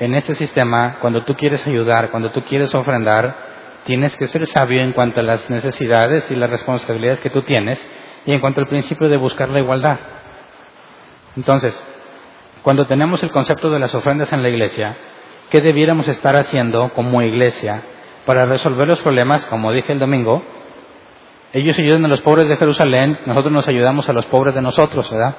[0.00, 3.36] en este sistema, cuando tú quieres ayudar, cuando tú quieres ofrendar,
[3.84, 7.86] tienes que ser sabio en cuanto a las necesidades y las responsabilidades que tú tienes
[8.24, 9.98] y en cuanto al principio de buscar la igualdad.
[11.36, 11.74] Entonces,
[12.62, 14.96] cuando tenemos el concepto de las ofrendas en la iglesia,
[15.50, 17.82] ¿qué debiéramos estar haciendo como iglesia
[18.26, 20.42] para resolver los problemas, como dije el domingo?
[21.52, 25.10] Ellos ayudan a los pobres de Jerusalén, nosotros nos ayudamos a los pobres de nosotros,
[25.10, 25.34] ¿verdad?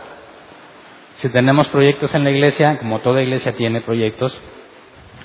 [1.14, 4.38] Si tenemos proyectos en la iglesia, como toda iglesia tiene proyectos,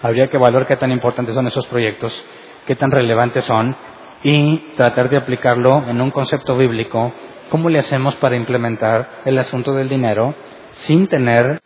[0.03, 2.25] habría que valorar qué tan importantes son esos proyectos,
[2.67, 3.75] qué tan relevantes son
[4.23, 7.13] y tratar de aplicarlo en un concepto bíblico,
[7.49, 10.35] cómo le hacemos para implementar el asunto del dinero
[10.73, 11.63] sin tener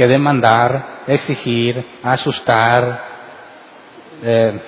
[0.00, 3.02] que demandar, exigir, asustar,
[4.22, 4.58] eh,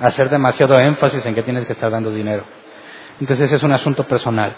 [0.00, 2.44] hacer demasiado énfasis en que tienes que estar dando dinero.
[3.20, 4.54] Entonces es un asunto personal.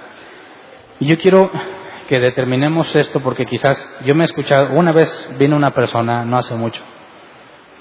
[1.00, 1.50] Y yo quiero
[2.08, 6.38] que determinemos esto porque quizás yo me he escuchado, una vez vino una persona, no
[6.38, 6.80] hace mucho,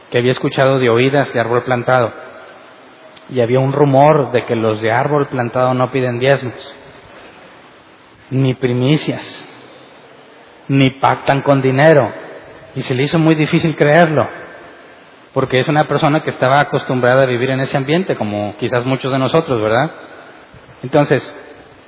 [0.10, 2.12] que había escuchado de oídas de árbol plantado
[3.30, 6.76] y había un rumor de que los de árbol plantado no piden diezmos,
[8.32, 9.49] ni primicias,
[10.70, 12.12] ni pactan con dinero.
[12.76, 14.28] Y se le hizo muy difícil creerlo,
[15.34, 19.12] porque es una persona que estaba acostumbrada a vivir en ese ambiente, como quizás muchos
[19.12, 19.92] de nosotros, ¿verdad?
[20.84, 21.22] Entonces,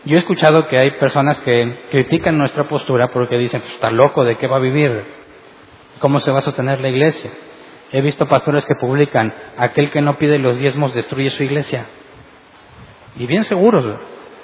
[0.04, 4.26] yo he escuchado que hay personas que critican nuestra postura porque dicen, pues está loco,
[4.26, 5.04] ¿de qué va a vivir?
[6.00, 7.30] ¿Cómo se va a sostener la iglesia?
[7.92, 11.86] He visto pastores que publican, aquel que no pide los diezmos destruye su iglesia.
[13.18, 13.86] Y bien seguros.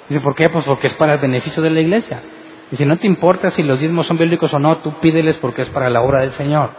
[0.08, 0.48] Dice, ¿por qué?
[0.48, 2.22] Pues porque es para el beneficio de la iglesia.
[2.70, 5.62] Y si no te importa si los diezmos son bíblicos o no, tú pídeles porque
[5.62, 6.70] es para la obra del Señor.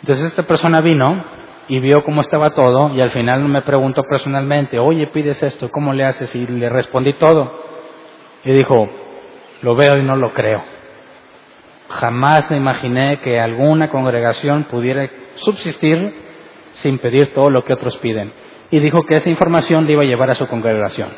[0.00, 1.24] Entonces esta persona vino
[1.68, 5.92] y vio cómo estaba todo y al final me preguntó personalmente, oye, pides esto, ¿cómo
[5.92, 6.34] le haces?
[6.34, 7.64] Y le respondí todo.
[8.44, 8.88] Y dijo,
[9.62, 10.62] lo veo y no lo creo.
[11.88, 16.14] Jamás me imaginé que alguna congregación pudiera subsistir
[16.74, 18.32] sin pedir todo lo que otros piden.
[18.70, 21.10] Y dijo que esa información le iba a llevar a su congregación.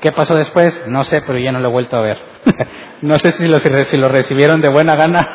[0.00, 0.86] ¿Qué pasó después?
[0.88, 2.31] No sé, pero ya no lo he vuelto a ver.
[3.02, 5.26] no sé si lo, si lo recibieron de buena gana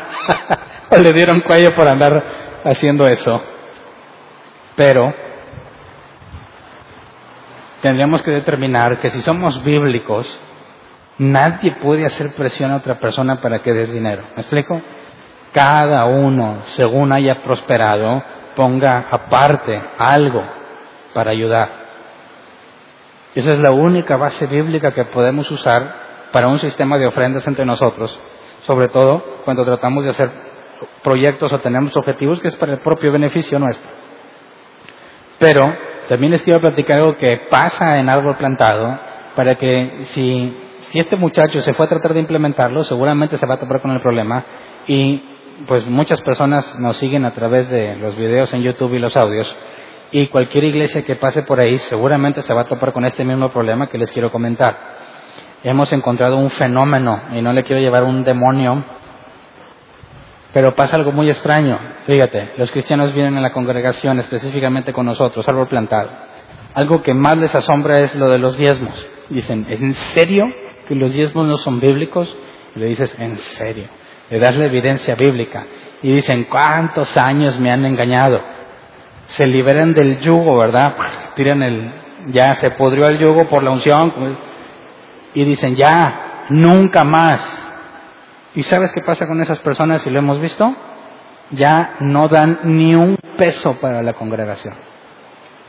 [0.89, 3.41] o le dieron cuello por andar haciendo eso.
[4.75, 5.13] Pero
[7.81, 10.39] tendríamos que determinar que si somos bíblicos,
[11.17, 14.23] nadie puede hacer presión a otra persona para que des dinero.
[14.35, 14.81] ¿Me explico?
[15.53, 18.23] Cada uno, según haya prosperado,
[18.55, 20.43] ponga aparte algo
[21.13, 21.87] para ayudar.
[23.33, 27.65] Esa es la única base bíblica que podemos usar para un sistema de ofrendas entre
[27.65, 28.19] nosotros,
[28.65, 30.29] sobre todo cuando tratamos de hacer
[31.03, 33.89] proyectos o tenemos objetivos que es para el propio beneficio nuestro.
[35.39, 35.63] Pero
[36.09, 38.99] también les quiero platicar algo que pasa en árbol plantado,
[39.35, 43.55] para que si, si este muchacho se fue a tratar de implementarlo, seguramente se va
[43.55, 44.43] a topar con el problema
[44.87, 45.21] y
[45.67, 49.55] pues muchas personas nos siguen a través de los videos en YouTube y los audios
[50.11, 53.49] y cualquier iglesia que pase por ahí seguramente se va a topar con este mismo
[53.49, 54.96] problema que les quiero comentar.
[55.63, 58.83] Hemos encontrado un fenómeno y no le quiero llevar un demonio
[60.57, 61.77] pero pasa algo muy extraño.
[62.07, 66.09] Fíjate, los cristianos vienen a la congregación, específicamente con nosotros, árbol plantado.
[66.73, 69.05] Algo que más les asombra es lo de los diezmos.
[69.29, 70.51] Dicen, ¿es en serio
[70.87, 72.35] que los diezmos no son bíblicos?
[72.75, 73.85] Y le dices, en serio.
[74.31, 75.63] Le das la evidencia bíblica.
[76.01, 78.41] Y dicen, ¿cuántos años me han engañado?
[79.25, 80.95] Se liberan del yugo, ¿verdad?
[81.35, 81.91] Tiran el,
[82.29, 84.37] ya se pudrió el yugo por la unción.
[85.37, 87.67] Y dicen, ya, nunca más
[88.57, 90.75] ¿Y sabes qué pasa con esas personas si lo hemos visto?
[91.51, 94.73] Ya no dan ni un peso para la congregación.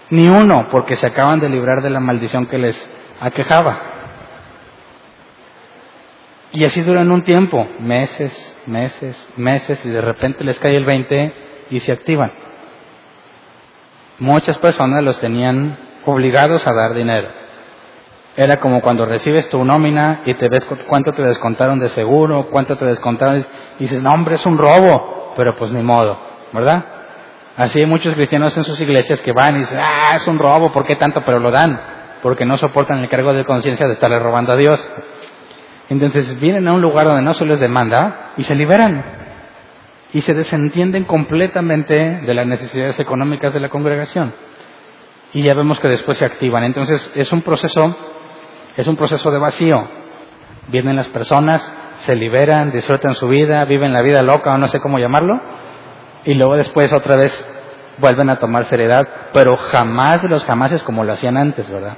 [0.08, 2.90] Ni uno, porque se acaban de librar de la maldición que les
[3.20, 3.78] aquejaba.
[6.52, 11.34] Y así duran un tiempo, meses, meses, meses, y de repente les cae el 20
[11.68, 12.32] y se activan.
[14.18, 17.28] Muchas personas los tenían obligados a dar dinero.
[18.38, 22.76] Era como cuando recibes tu nómina y te ves cuánto te descontaron de seguro, cuánto
[22.76, 23.44] te descontaron,
[23.80, 26.16] y dices, no hombre, es un robo, pero pues ni modo,
[26.52, 26.84] ¿verdad?
[27.56, 30.70] Así hay muchos cristianos en sus iglesias que van y dicen, ah, es un robo,
[30.70, 31.20] ¿por qué tanto?
[31.26, 31.80] Pero lo dan,
[32.22, 34.80] porque no soportan el cargo de conciencia de estarle robando a Dios.
[35.88, 39.04] Entonces vienen a un lugar donde no se les demanda y se liberan
[40.12, 44.32] y se desentienden completamente de las necesidades económicas de la congregación.
[45.32, 46.62] Y ya vemos que después se activan.
[46.62, 47.96] Entonces es un proceso,
[48.78, 49.84] es un proceso de vacío.
[50.68, 51.60] Vienen las personas,
[51.98, 55.34] se liberan, disfrutan su vida, viven la vida loca o no sé cómo llamarlo,
[56.24, 57.32] y luego después otra vez
[57.98, 61.96] vuelven a tomar seriedad, pero jamás de los jamases como lo hacían antes, ¿verdad?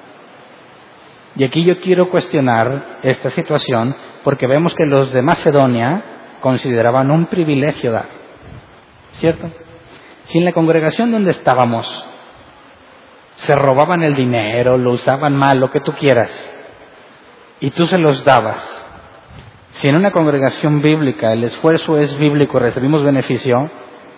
[1.36, 6.02] Y aquí yo quiero cuestionar esta situación porque vemos que los de Macedonia
[6.40, 8.06] consideraban un privilegio dar.
[9.12, 9.50] ¿Cierto?
[10.24, 12.06] Si en la congregación donde estábamos
[13.36, 16.30] se robaban el dinero, lo usaban mal, lo que tú quieras,
[17.60, 18.80] y tú se los dabas,
[19.70, 23.70] si en una congregación bíblica el esfuerzo es bíblico recibimos beneficio,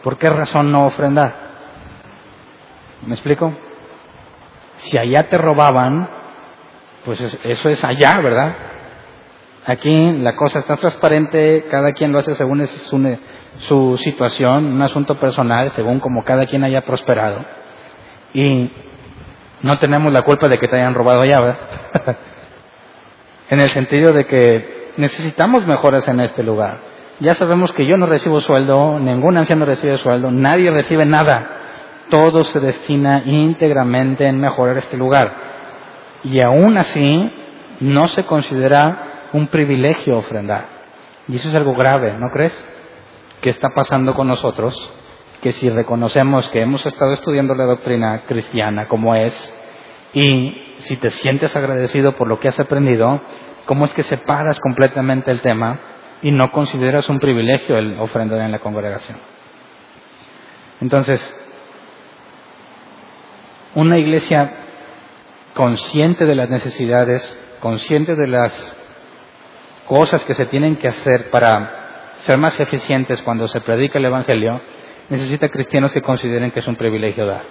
[0.03, 1.35] ¿por qué razón no ofrendar?
[3.07, 3.53] ¿Me explico?
[4.79, 6.09] Si allá te robaban,
[7.05, 8.55] pues eso es allá, ¿verdad?
[9.67, 13.19] Aquí la cosa está transparente, cada quien lo hace según su,
[13.59, 17.45] su situación, un asunto personal, según como cada quien haya prosperado.
[18.35, 18.73] Y
[19.63, 21.59] no tenemos la culpa de que te hayan robado allá, ¿verdad?
[23.53, 26.79] en el sentido de que necesitamos mejoras en este lugar.
[27.21, 31.51] Ya sabemos que yo no recibo sueldo, ningún anciano recibe sueldo, nadie recibe nada.
[32.09, 35.35] Todo se destina íntegramente en mejorar este lugar
[36.25, 37.31] y aún así
[37.81, 40.65] no se considera un privilegio ofrendar.
[41.29, 42.59] Y eso es algo grave, ¿no crees?
[43.43, 44.75] ¿Qué está pasando con nosotros?
[45.43, 49.35] Que si reconocemos que hemos estado estudiando la doctrina cristiana como es,
[50.15, 53.21] y si te sientes agradecido por lo que has aprendido,
[53.65, 55.79] ¿cómo es que separas completamente el tema
[56.23, 59.19] y no consideras un privilegio el ofrendar en la congregación?
[60.81, 61.21] Entonces,
[63.75, 64.53] una iglesia
[65.55, 68.77] consciente de las necesidades, consciente de las
[69.87, 74.61] cosas que se tienen que hacer para ser más eficientes cuando se predica el Evangelio,
[75.09, 77.43] necesita cristianos que consideren que es un privilegio dar.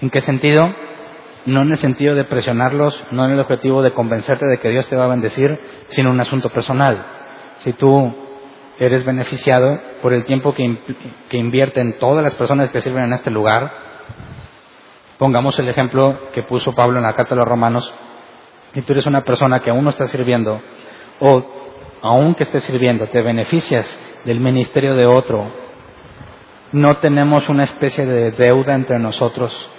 [0.00, 0.74] ¿En qué sentido?
[1.46, 4.86] No en el sentido de presionarlos, no en el objetivo de convencerte de que Dios
[4.88, 7.04] te va a bendecir, sino un asunto personal.
[7.64, 8.14] Si tú
[8.78, 10.78] eres beneficiado por el tiempo que,
[11.28, 13.86] que invierten todas las personas que sirven en este lugar,
[15.18, 17.90] Pongamos el ejemplo que puso Pablo en la carta de los romanos,
[18.74, 20.60] y tú eres una persona que aún no está sirviendo,
[21.20, 21.42] o
[22.02, 23.86] aún que estés sirviendo, te beneficias
[24.26, 25.50] del ministerio de otro,
[26.72, 29.70] no tenemos una especie de deuda entre nosotros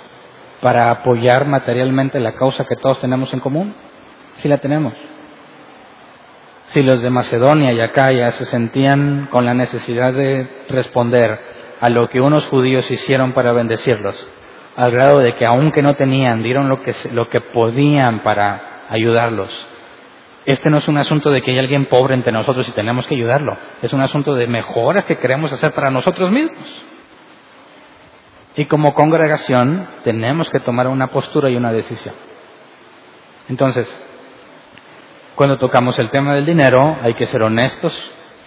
[0.61, 3.75] para apoyar materialmente la causa que todos tenemos en común.
[4.37, 4.93] Sí la tenemos.
[6.67, 11.39] Si los de Macedonia y Acaya se sentían con la necesidad de responder
[11.79, 14.15] a lo que unos judíos hicieron para bendecirlos,
[14.75, 19.67] al grado de que aunque no tenían, dieron lo que, lo que podían para ayudarlos.
[20.45, 23.15] Este no es un asunto de que hay alguien pobre entre nosotros y tenemos que
[23.15, 23.57] ayudarlo.
[23.81, 26.85] Es un asunto de mejoras que queremos hacer para nosotros mismos.
[28.57, 32.15] Y como congregación tenemos que tomar una postura y una decisión.
[33.49, 33.87] Entonces,
[35.35, 37.93] cuando tocamos el tema del dinero, hay que ser honestos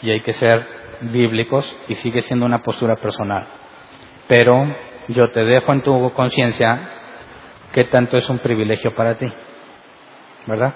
[0.02, 0.66] y hay que ser
[1.02, 3.46] bíblicos y sigue siendo una postura personal.
[4.26, 4.66] Pero
[5.08, 6.88] yo te dejo en tu conciencia
[7.72, 9.32] que tanto es un privilegio para ti.
[10.46, 10.74] ¿Verdad?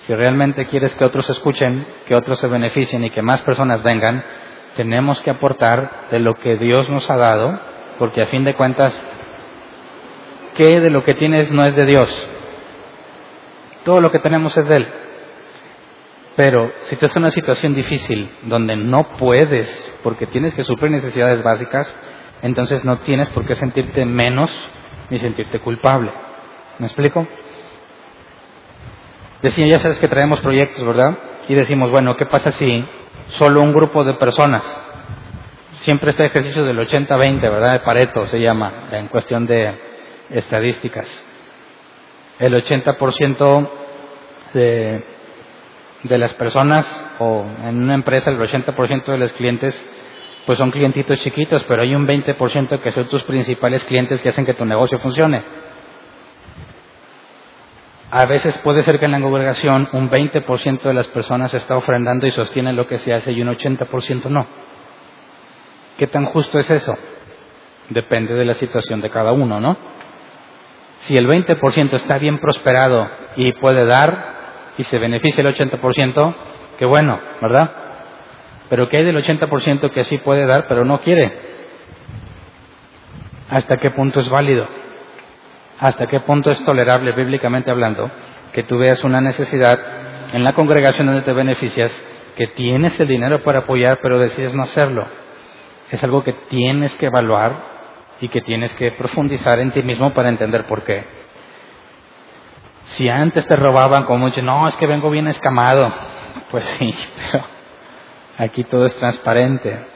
[0.00, 4.22] Si realmente quieres que otros escuchen, que otros se beneficien y que más personas vengan,
[4.76, 7.58] tenemos que aportar de lo que Dios nos ha dado,
[7.98, 9.00] porque a fin de cuentas,
[10.54, 12.28] ¿qué de lo que tienes no es de Dios?
[13.84, 14.88] Todo lo que tenemos es de Él.
[16.36, 21.42] Pero si estás en una situación difícil donde no puedes, porque tienes que suplir necesidades
[21.42, 21.94] básicas,
[22.42, 24.50] entonces no tienes por qué sentirte menos
[25.10, 26.10] ni sentirte culpable.
[26.78, 27.26] ¿Me explico?
[29.42, 31.16] Decía, ya sabes que traemos proyectos, ¿verdad?
[31.48, 32.84] Y decimos, bueno, ¿qué pasa si
[33.28, 34.64] solo un grupo de personas,
[35.84, 37.72] siempre este ejercicio del 80-20, ¿verdad?
[37.74, 39.74] De Pareto se llama, en cuestión de
[40.30, 41.06] estadísticas.
[42.38, 43.70] El 80%
[44.54, 45.04] de,
[46.04, 46.86] de las personas,
[47.18, 49.90] o en una empresa el 80% de los clientes
[50.46, 54.44] pues son clientitos chiquitos, pero hay un 20% que son tus principales clientes que hacen
[54.44, 55.42] que tu negocio funcione.
[58.10, 62.26] A veces puede ser que en la congregación un 20% de las personas está ofrendando
[62.26, 64.46] y sostiene lo que se hace y un 80% no.
[65.98, 66.96] ¿Qué tan justo es eso?
[67.90, 69.76] Depende de la situación de cada uno, ¿no?
[71.00, 74.34] Si el 20% está bien prosperado y puede dar
[74.78, 76.34] y se beneficia el 80%,
[76.78, 77.70] qué bueno, ¿verdad?
[78.70, 81.32] Pero ¿qué hay del 80% que sí puede dar pero no quiere?
[83.50, 84.66] ¿Hasta qué punto es válido?
[85.78, 88.10] ¿Hasta qué punto es tolerable bíblicamente hablando
[88.52, 89.78] que tú veas una necesidad
[90.32, 91.92] en la congregación donde te beneficias,
[92.36, 95.06] que tienes el dinero para apoyar pero decides no hacerlo?
[95.94, 97.52] Es algo que tienes que evaluar
[98.20, 101.04] y que tienes que profundizar en ti mismo para entender por qué.
[102.86, 105.94] Si antes te robaban como mucho, no, es que vengo bien escamado,
[106.50, 106.92] pues sí,
[107.30, 107.44] pero
[108.38, 109.86] aquí todo es transparente.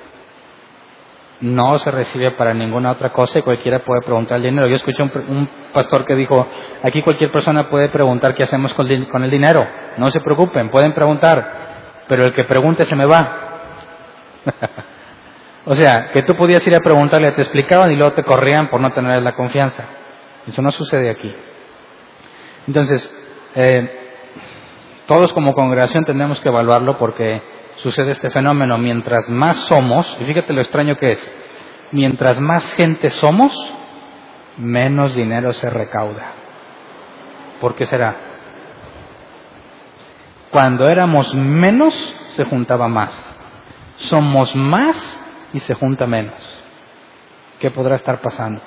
[1.40, 4.68] No se recibe para ninguna otra cosa y cualquiera puede preguntar el dinero.
[4.68, 6.46] Yo escuché un, un pastor que dijo,
[6.80, 9.66] aquí cualquier persona puede preguntar qué hacemos con, con el dinero.
[9.96, 13.46] No se preocupen, pueden preguntar, pero el que pregunte se me va.
[15.70, 18.80] O sea, que tú podías ir a preguntarle, te explicaban y luego te corrían por
[18.80, 19.84] no tener la confianza.
[20.46, 21.30] Eso no sucede aquí.
[22.66, 23.06] Entonces,
[23.54, 24.08] eh,
[25.04, 27.42] todos como congregación tenemos que evaluarlo porque
[27.76, 28.78] sucede este fenómeno.
[28.78, 31.34] Mientras más somos, y fíjate lo extraño que es,
[31.92, 33.52] mientras más gente somos,
[34.56, 36.32] menos dinero se recauda.
[37.60, 38.16] ¿Por qué será?
[40.50, 41.94] Cuando éramos menos,
[42.36, 43.12] se juntaba más.
[43.96, 46.34] Somos más, y se junta menos.
[47.60, 48.60] ¿Qué podrá estar pasando?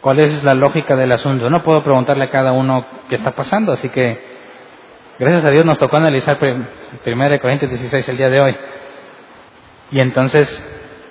[0.00, 1.50] ¿Cuál es la lógica del asunto?
[1.50, 4.18] No puedo preguntarle a cada uno qué está pasando, así que
[5.18, 8.56] gracias a Dios nos tocó analizar 1 Corintios 16 el día de hoy.
[9.90, 10.48] Y entonces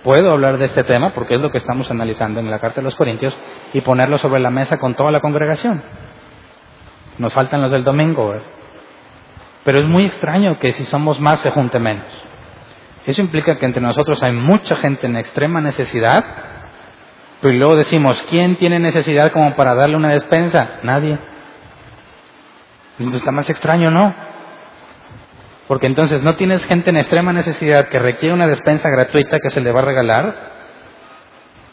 [0.04, 2.86] puedo hablar de este tema porque es lo que estamos analizando en la carta de
[2.86, 3.38] los Corintios
[3.74, 5.84] y ponerlo sobre la mesa con toda la congregación.
[7.20, 8.34] Nos faltan los del domingo,
[9.64, 12.08] pero es muy extraño que si somos más se junte menos.
[13.10, 16.24] Eso implica que entre nosotros hay mucha gente en extrema necesidad,
[17.41, 20.74] pero luego decimos, ¿quién tiene necesidad como para darle una despensa?
[20.84, 21.18] Nadie.
[22.99, 24.14] Entonces está más extraño, ¿no?
[25.68, 29.62] Porque entonces no tienes gente en extrema necesidad que requiere una despensa gratuita que se
[29.62, 30.36] le va a regalar,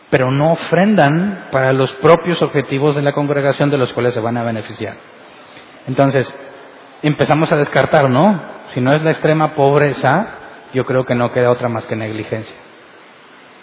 [0.09, 4.39] pero no ofrendan para los propios objetivos de la congregación de los cuales se van
[4.39, 4.95] a beneficiar.
[5.87, 6.35] Entonces,
[7.03, 8.41] empezamos a descartar, ¿no?
[8.69, 12.57] Si no es la extrema pobreza, yo creo que no queda otra más que negligencia.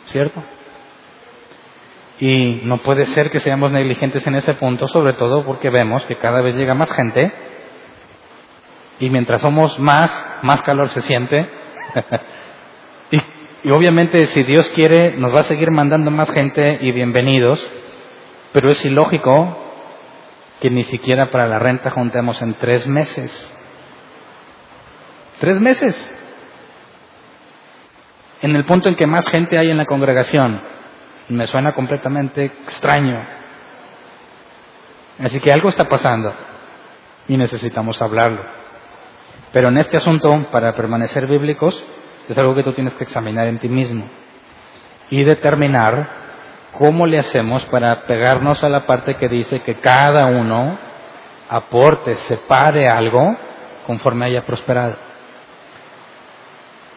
[0.06, 0.44] ¿Cierto?
[2.20, 6.18] Y no puede ser que seamos negligentes en ese punto, sobre todo porque vemos que
[6.18, 7.32] cada vez llega más gente
[9.00, 11.48] y mientras somos más, más calor se siente.
[13.64, 17.66] y, obviamente si Dios quiere nos va a seguir mandando más gente y bienvenidos,
[18.52, 19.58] pero es ilógico
[20.62, 23.60] que ni siquiera para la renta juntemos en tres meses.
[25.40, 26.23] Tres meses
[28.44, 30.62] en el punto en que más gente hay en la congregación.
[31.30, 33.18] Me suena completamente extraño.
[35.24, 36.34] Así que algo está pasando
[37.30, 38.42] y necesitamos hablarlo.
[39.54, 41.82] Pero en este asunto, para permanecer bíblicos,
[42.28, 44.10] es algo que tú tienes que examinar en ti mismo
[45.10, 46.10] y determinar
[46.78, 50.78] cómo le hacemos para pegarnos a la parte que dice que cada uno
[51.50, 53.38] aporte, separe algo
[53.88, 55.13] conforme haya prosperado.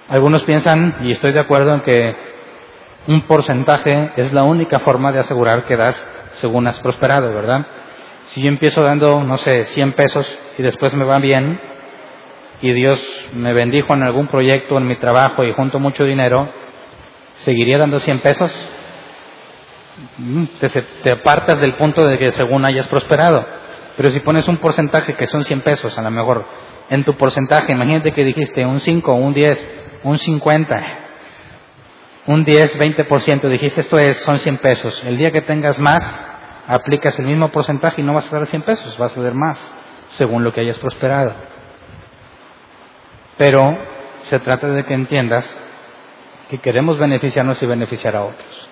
[0.08, 2.14] Algunos piensan, y estoy de acuerdo en que
[3.08, 5.96] un porcentaje es la única forma de asegurar que das
[6.34, 7.66] según has prosperado, ¿verdad?
[8.26, 11.60] Si yo empiezo dando, no sé, 100 pesos y después me va bien
[12.62, 13.04] y Dios
[13.34, 16.50] me bendijo en algún proyecto, en mi trabajo y junto mucho dinero,
[17.44, 18.68] ¿seguiría dando 100 pesos?
[20.18, 23.44] Mm, te, te apartas del punto de que según hayas prosperado.
[23.96, 26.46] Pero si pones un porcentaje que son 100 pesos, a lo mejor
[26.90, 30.84] en tu porcentaje, imagínate que dijiste un 5, un 10, un 50,
[32.28, 35.02] un 10, 20%, dijiste esto es, son 100 pesos.
[35.04, 36.04] El día que tengas más,
[36.68, 39.58] aplicas el mismo porcentaje y no vas a dar 100 pesos, vas a dar más,
[40.10, 41.34] según lo que hayas prosperado.
[43.36, 43.76] Pero
[44.24, 45.44] se trata de que entiendas
[46.50, 48.68] que queremos beneficiarnos y beneficiar a otros.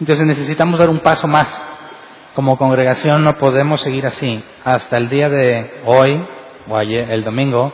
[0.00, 1.62] Entonces necesitamos dar un paso más.
[2.34, 4.44] Como congregación no podemos seguir así.
[4.64, 6.22] Hasta el día de hoy,
[6.68, 7.72] o ayer, el domingo,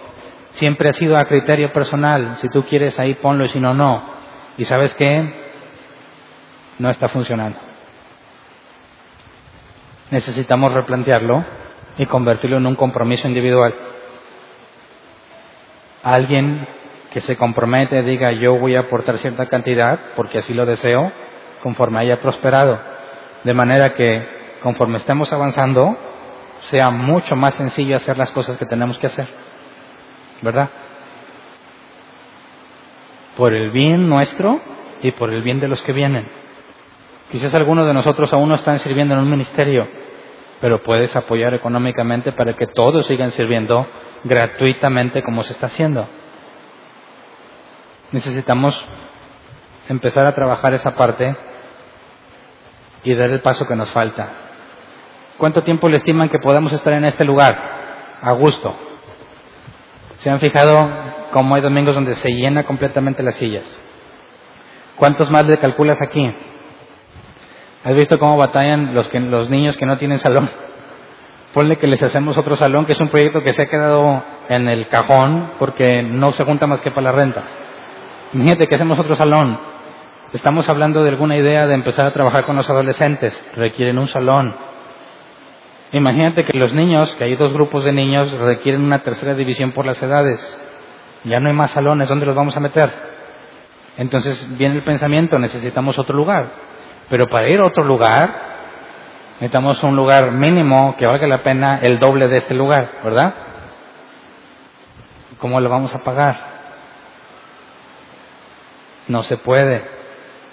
[0.55, 2.37] siempre ha sido a criterio personal.
[2.41, 4.03] Si tú quieres ahí ponlo y si no, no.
[4.57, 5.45] Y sabes qué?
[6.79, 7.59] No está funcionando.
[10.11, 11.45] Necesitamos replantearlo
[11.99, 13.75] y convertirlo en un compromiso individual.
[16.03, 16.67] Alguien
[17.11, 21.13] que se compromete diga yo voy a aportar cierta cantidad porque así lo deseo
[21.63, 22.79] conforme haya prosperado.
[23.45, 24.27] De manera que
[24.63, 25.97] conforme estemos avanzando,
[26.71, 29.29] sea mucho más sencillo hacer las cosas que tenemos que hacer.
[30.45, 30.69] ¿Verdad?
[33.37, 34.61] Por el bien nuestro
[35.03, 36.29] y por el bien de los que vienen.
[37.31, 39.89] Quizás algunos de nosotros aún no están sirviendo en un ministerio,
[40.61, 43.87] pero puedes apoyar económicamente para que todos sigan sirviendo
[44.25, 46.07] gratuitamente como se está haciendo.
[48.13, 48.87] Necesitamos
[49.89, 51.35] empezar a trabajar esa parte
[53.03, 54.29] y dar el paso que nos falta.
[55.39, 58.19] ¿Cuánto tiempo le estiman que podamos estar en este lugar?
[58.21, 58.94] A gusto.
[60.25, 60.89] ¿Se han fijado
[61.33, 63.63] cómo hay domingos donde se llena completamente las sillas?
[64.97, 66.35] ¿Cuántos más le calculas aquí?
[67.85, 70.49] ¿Has visto cómo batallan los, que, los niños que no tienen salón?
[71.53, 74.67] Ponle que les hacemos otro salón, que es un proyecto que se ha quedado en
[74.67, 77.43] el cajón porque no se junta más que para la renta.
[78.33, 79.59] Imagínate que hacemos otro salón.
[80.33, 83.47] Estamos hablando de alguna idea de empezar a trabajar con los adolescentes.
[83.57, 84.55] Requieren un salón.
[85.95, 89.87] Imagínate que los niños, que hay dos grupos de niños, requieren una tercera división por
[89.87, 90.41] las edades.
[91.23, 92.93] Ya no hay más salones, ¿dónde los vamos a meter?
[93.97, 96.49] Entonces viene el pensamiento, necesitamos otro lugar.
[97.09, 98.29] Pero para ir a otro lugar,
[99.35, 103.33] necesitamos un lugar mínimo que valga la pena el doble de este lugar, ¿verdad?
[105.39, 106.37] ¿Cómo lo vamos a pagar?
[109.07, 109.85] No se puede,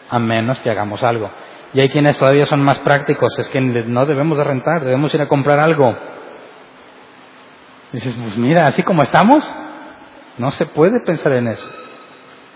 [0.08, 1.32] a menos que hagamos algo.
[1.74, 5.22] Y hay quienes todavía son más prácticos, es que no debemos de rentar, debemos ir
[5.22, 5.96] a comprar algo.
[7.94, 9.50] dices, pues mira, así como estamos,
[10.38, 11.68] no se puede pensar en eso.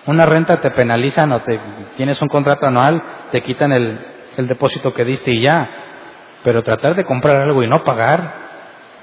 [0.07, 1.59] Una renta te penalizan o te
[1.95, 3.01] tienes un contrato anual,
[3.31, 3.99] te quitan el,
[4.37, 5.69] el depósito que diste y ya.
[6.43, 8.33] Pero tratar de comprar algo y no pagar,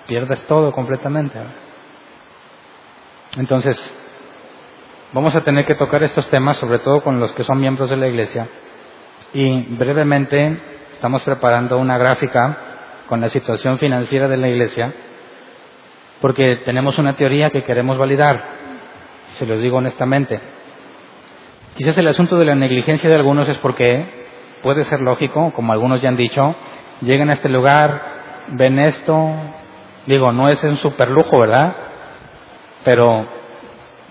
[0.07, 1.41] pierdes todo completamente.
[3.39, 3.79] Entonces,
[5.13, 7.97] vamos a tener que tocar estos temas, sobre todo con los que son miembros de
[7.97, 8.47] la iglesia.
[9.35, 10.59] Y brevemente
[10.93, 12.57] estamos preparando una gráfica
[13.09, 14.93] con la situación financiera de la iglesia,
[16.21, 18.43] porque tenemos una teoría que queremos validar,
[19.33, 20.39] se los digo honestamente.
[21.77, 24.05] Quizás el asunto de la negligencia de algunos es porque
[24.63, 26.55] puede ser lógico, como algunos ya han dicho,
[27.01, 28.03] llegan a este lugar,
[28.49, 29.31] ven esto,
[30.07, 31.75] digo, no es un super lujo, ¿verdad?
[32.85, 33.27] Pero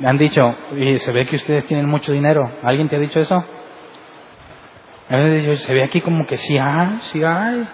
[0.04, 2.52] han dicho, y se ve que ustedes tienen mucho dinero.
[2.64, 3.46] ¿Alguien te ha dicho eso?
[5.12, 7.68] Se ve aquí como que sí hay, sí hay.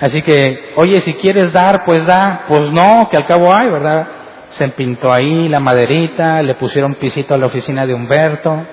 [0.00, 2.46] Así que, oye, si quieres dar, pues da.
[2.48, 4.08] Pues no, que al cabo hay, ¿verdad?
[4.50, 8.66] Se pintó ahí la maderita, le pusieron pisito a la oficina de Humberto,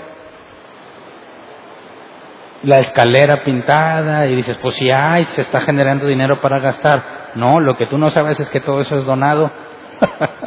[2.63, 7.31] la escalera pintada, y dices, pues si hay, se está generando dinero para gastar.
[7.35, 9.51] No, lo que tú no sabes es que todo eso es donado.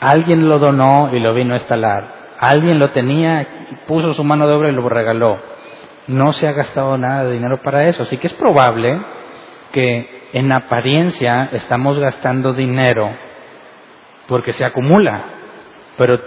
[0.00, 2.17] Alguien lo donó y lo vino a instalar.
[2.38, 3.46] Alguien lo tenía,
[3.86, 5.38] puso su mano de obra y lo regaló.
[6.06, 8.04] No se ha gastado nada de dinero para eso.
[8.04, 9.00] Así que es probable
[9.72, 13.10] que en apariencia estamos gastando dinero
[14.28, 15.24] porque se acumula.
[15.96, 16.18] Pero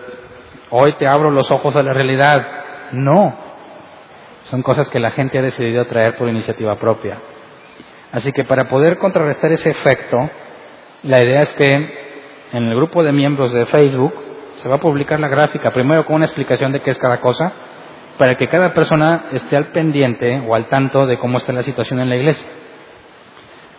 [0.70, 2.46] hoy te abro los ojos a la realidad.
[2.92, 3.34] No.
[4.46, 7.18] Son cosas que la gente ha decidido traer por iniciativa propia.
[8.12, 10.18] Así que para poder contrarrestar ese efecto,
[11.04, 11.74] la idea es que
[12.52, 14.14] en el grupo de miembros de Facebook
[14.62, 17.52] se va a publicar la gráfica, primero con una explicación de qué es cada cosa,
[18.18, 22.00] para que cada persona esté al pendiente o al tanto de cómo está la situación
[22.00, 22.48] en la iglesia.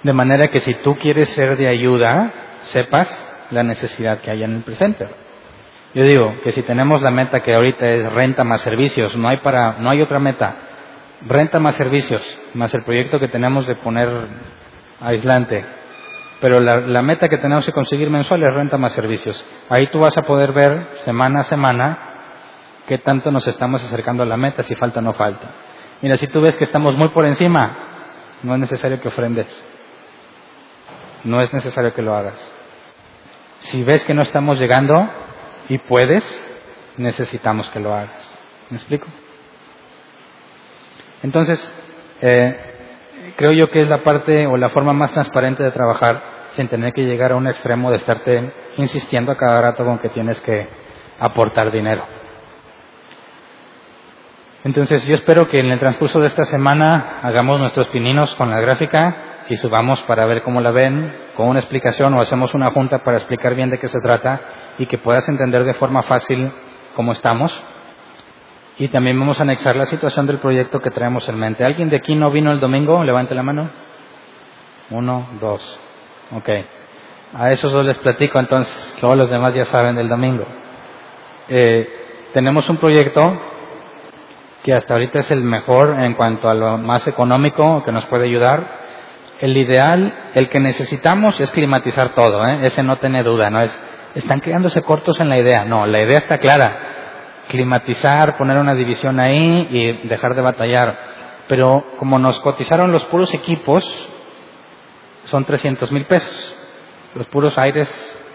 [0.03, 3.09] De manera que si tú quieres ser de ayuda, sepas
[3.51, 5.07] la necesidad que hay en el presente.
[5.95, 9.37] Yo digo que si tenemos la meta que ahorita es renta más servicios, no hay
[9.37, 10.57] para, no hay otra meta.
[11.27, 12.23] Renta más servicios,
[12.55, 14.09] más el proyecto que tenemos de poner
[15.01, 15.65] aislante.
[16.43, 19.45] Pero la, meta que tenemos que conseguir mensual es renta más servicios.
[19.69, 21.99] Ahí tú vas a poder ver semana a semana
[22.89, 25.53] qué tanto nos estamos acercando a la meta, si falta o no falta.
[26.01, 27.71] Mira, si tú ves que estamos muy por encima,
[28.43, 29.47] no es necesario que ofrendes.
[31.23, 32.35] No es necesario que lo hagas.
[33.61, 35.09] Si ves que no estamos llegando
[35.69, 36.25] y puedes,
[36.97, 38.37] necesitamos que lo hagas.
[38.69, 39.07] ¿Me explico?
[41.23, 41.73] Entonces,
[42.21, 46.69] eh, creo yo que es la parte o la forma más transparente de trabajar sin
[46.69, 50.41] tener que llegar a un extremo de estarte insistiendo a cada rato con que tienes
[50.41, 50.69] que
[51.19, 52.05] aportar dinero.
[54.65, 58.61] Entonces yo espero que en el transcurso de esta semana hagamos nuestros pininos con la
[58.61, 59.17] gráfica
[59.49, 63.17] y subamos para ver cómo la ven, con una explicación o hacemos una junta para
[63.17, 64.41] explicar bien de qué se trata
[64.79, 66.53] y que puedas entender de forma fácil
[66.95, 67.61] cómo estamos.
[68.79, 71.65] Y también vamos a anexar la situación del proyecto que traemos en mente.
[71.65, 73.03] ¿Alguien de aquí no vino el domingo?
[73.05, 73.69] Levante la mano.
[74.91, 75.81] Uno, dos.
[76.35, 76.49] Ok.
[77.35, 80.45] A esos dos les platico, entonces todos los demás ya saben del domingo.
[81.49, 83.21] Eh, tenemos un proyecto
[84.63, 88.25] que hasta ahorita es el mejor en cuanto a lo más económico que nos puede
[88.25, 88.83] ayudar.
[89.41, 92.61] El ideal, el que necesitamos es climatizar todo, ¿eh?
[92.65, 96.19] ese no tiene duda, no es, están quedándose cortos en la idea, no, la idea
[96.19, 100.99] está clara, climatizar, poner una división ahí y dejar de batallar.
[101.49, 103.85] Pero como nos cotizaron los puros equipos,
[105.25, 106.55] son 300 mil pesos,
[107.15, 107.91] los puros aires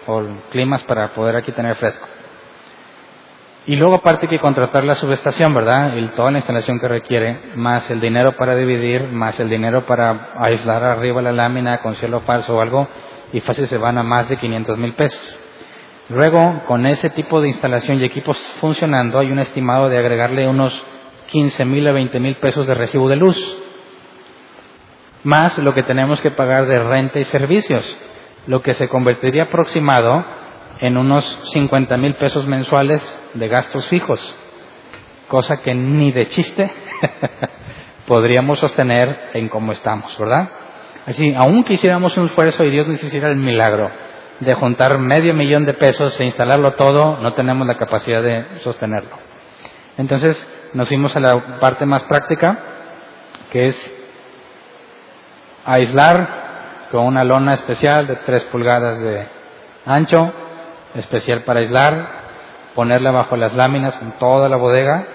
[0.08, 2.08] o climas para poder aquí tener fresco.
[3.66, 5.94] Y luego aparte hay que contratar la subestación, ¿verdad?
[5.98, 10.30] Y toda la instalación que requiere, más el dinero para dividir, más el dinero para
[10.38, 12.88] aislar arriba la lámina con cielo falso o algo,
[13.34, 15.20] y fácil se van a más de 500 mil pesos.
[16.08, 20.82] Luego, con ese tipo de instalación y equipos funcionando, hay un estimado de agregarle unos
[21.28, 23.38] 15 mil a 20 mil pesos de recibo de luz,
[25.28, 27.86] más lo que tenemos que pagar de renta y servicios,
[28.48, 30.24] lo que se convertiría aproximado
[30.80, 33.02] en unos 50 mil pesos mensuales
[33.34, 34.40] de gastos fijos,
[35.28, 36.72] cosa que ni de chiste
[38.08, 40.50] podríamos sostener en cómo estamos, ¿verdad?
[41.06, 43.92] Así, aún quisiéramos un esfuerzo y Dios nos hiciera el milagro
[44.40, 49.18] de juntar medio millón de pesos e instalarlo todo, no tenemos la capacidad de sostenerlo.
[49.98, 52.60] Entonces nos fuimos a la parte más práctica,
[53.52, 53.97] que es
[55.68, 59.28] aislar con una lona especial de 3 pulgadas de
[59.86, 60.32] ancho,
[60.96, 62.08] especial para aislar,
[62.74, 65.06] ponerla bajo las láminas en toda la bodega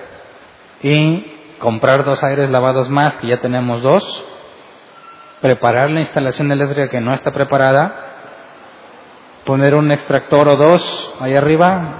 [0.83, 4.25] y comprar dos aires lavados más, que ya tenemos dos,
[5.41, 7.95] preparar la instalación eléctrica que no está preparada,
[9.45, 11.99] poner un extractor o dos ahí arriba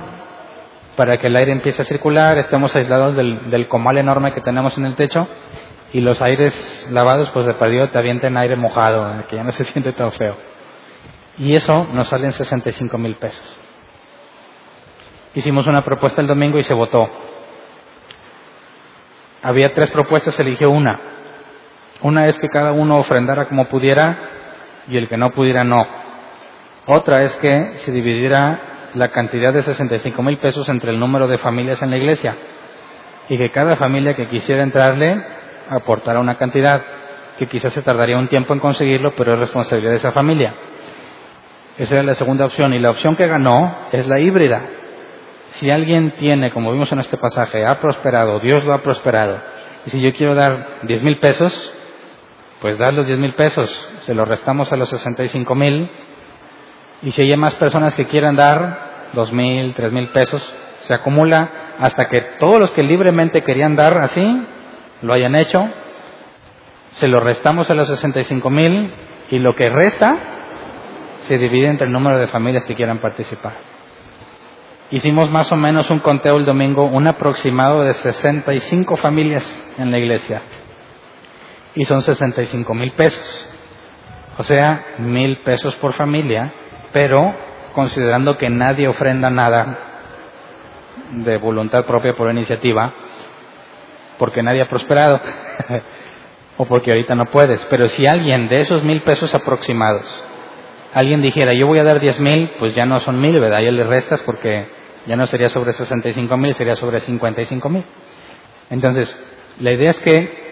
[0.97, 4.77] para que el aire empiece a circular, estemos aislados del, del comal enorme que tenemos
[4.77, 5.27] en el techo
[5.93, 9.65] y los aires lavados pues de perdido te avienten aire mojado, que ya no se
[9.73, 10.37] siente tan feo.
[11.39, 13.59] Y eso nos sale en 65 mil pesos.
[15.35, 17.09] Hicimos una propuesta el domingo y se votó.
[19.43, 21.01] Había tres propuestas, se eligió una.
[22.03, 24.19] Una es que cada uno ofrendara como pudiera
[24.89, 25.87] y el que no pudiera no.
[26.87, 31.39] Otra es que se dividiera la cantidad de 65 mil pesos entre el número de
[31.39, 32.37] familias en la iglesia
[33.29, 35.25] y que cada familia que quisiera entrarle
[35.69, 36.83] aportara una cantidad
[37.39, 40.55] que quizás se tardaría un tiempo en conseguirlo, pero es responsabilidad de esa familia.
[41.79, 44.61] Esa era la segunda opción y la opción que ganó es la híbrida.
[45.53, 49.39] Si alguien tiene, como vimos en este pasaje, ha prosperado, Dios lo ha prosperado,
[49.87, 51.75] y si yo quiero dar diez mil pesos,
[52.61, 53.69] pues dar los diez mil pesos,
[54.03, 55.91] se los restamos a los sesenta y cinco mil,
[57.03, 60.41] y si hay más personas que quieran dar dos mil, tres mil pesos,
[60.83, 61.49] se acumula
[61.81, 64.47] hasta que todos los que libremente querían dar así,
[65.03, 65.69] lo hayan hecho,
[66.93, 68.93] se lo restamos a los sesenta y cinco mil,
[69.31, 70.17] y lo que resta
[71.21, 73.53] se divide entre el número de familias que quieran participar.
[74.91, 79.99] Hicimos más o menos un conteo el domingo, un aproximado de 65 familias en la
[79.99, 80.43] iglesia.
[81.75, 83.49] Y son 65 mil pesos.
[84.37, 86.53] O sea, mil pesos por familia,
[86.93, 87.35] pero
[87.73, 89.79] considerando que nadie ofrenda nada
[91.13, 92.93] de voluntad propia por iniciativa,
[94.19, 95.21] porque nadie ha prosperado,
[96.57, 97.65] o porque ahorita no puedes.
[97.67, 100.05] Pero si alguien de esos mil pesos aproximados,
[100.93, 103.61] alguien dijera, yo voy a dar diez mil, pues ya no son mil, ¿verdad?
[103.61, 104.67] Ya le restas porque
[105.07, 107.85] ya no sería sobre 65 mil, sería sobre 55 mil.
[108.71, 109.17] Entonces,
[109.61, 110.43] la idea es que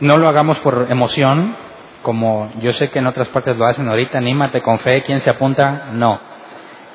[0.00, 1.56] no lo hagamos por emoción,
[2.02, 5.30] como yo sé que en otras partes lo hacen ahorita, anímate con fe, ¿quién se
[5.30, 5.90] apunta?
[5.92, 6.20] No.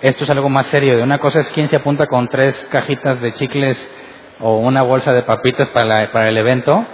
[0.01, 0.95] Esto es algo más serio.
[0.95, 3.91] De una cosa es quién se apunta con tres cajitas de chicles
[4.39, 6.85] o una bolsa de papitas para, para el evento,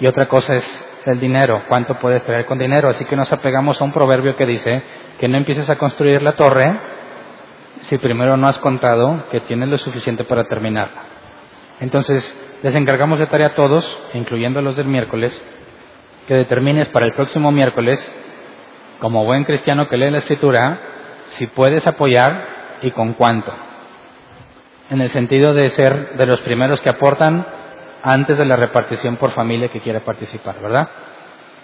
[0.00, 2.88] y otra cosa es el dinero, cuánto puedes traer con dinero.
[2.88, 4.82] Así que nos apegamos a un proverbio que dice
[5.18, 6.76] que no empieces a construir la torre
[7.82, 11.02] si primero no has contado que tienes lo suficiente para terminarla.
[11.80, 12.22] Entonces,
[12.62, 13.84] les encargamos de tarea a todos,
[14.14, 15.40] incluyendo los del miércoles,
[16.28, 17.98] que determines para el próximo miércoles,
[19.00, 20.78] como buen cristiano que lee la escritura,
[21.30, 23.52] si puedes apoyar y con cuánto.
[24.92, 27.46] En el sentido de ser de los primeros que aportan
[28.02, 30.86] antes de la repartición por familia que quiere participar, ¿verdad?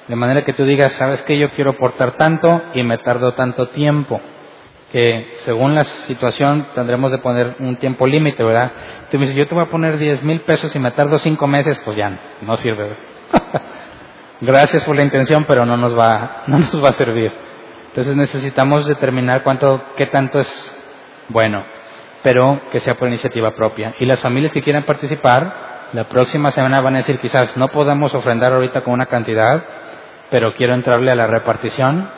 [0.06, 3.68] De manera que tú digas, sabes que yo quiero aportar tanto y me tardo tanto
[3.68, 4.18] tiempo
[4.90, 8.72] que según la situación tendremos de poner un tiempo límite, ¿verdad?
[9.10, 11.46] Tú me dices, yo te voy a poner 10 mil pesos y me tardo cinco
[11.46, 12.96] meses, pues ya no, sirve.
[14.40, 17.30] Gracias por la intención, pero no nos va, no nos va a servir.
[17.88, 20.74] Entonces necesitamos determinar cuánto, qué tanto es
[21.28, 21.62] bueno,
[22.22, 23.94] pero que sea por iniciativa propia.
[24.00, 28.14] Y las familias que quieran participar, la próxima semana van a decir quizás no podamos
[28.14, 29.62] ofrendar ahorita con una cantidad,
[30.30, 32.08] pero quiero entrarle a la repartición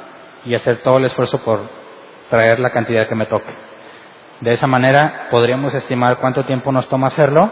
[0.44, 1.61] y hacer todo el esfuerzo por
[2.28, 3.53] traer la cantidad que me toque.
[4.40, 7.51] De esa manera podríamos estimar cuánto tiempo nos toma hacerlo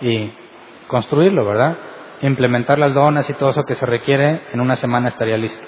[0.00, 0.32] y
[0.88, 1.76] construirlo, ¿verdad?
[2.22, 5.64] Implementar las donas y todo eso que se requiere, en una semana estaría listo.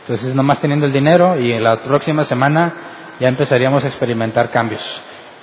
[0.00, 2.72] Entonces, nomás teniendo el dinero y en la próxima semana
[3.20, 4.82] ya empezaríamos a experimentar cambios.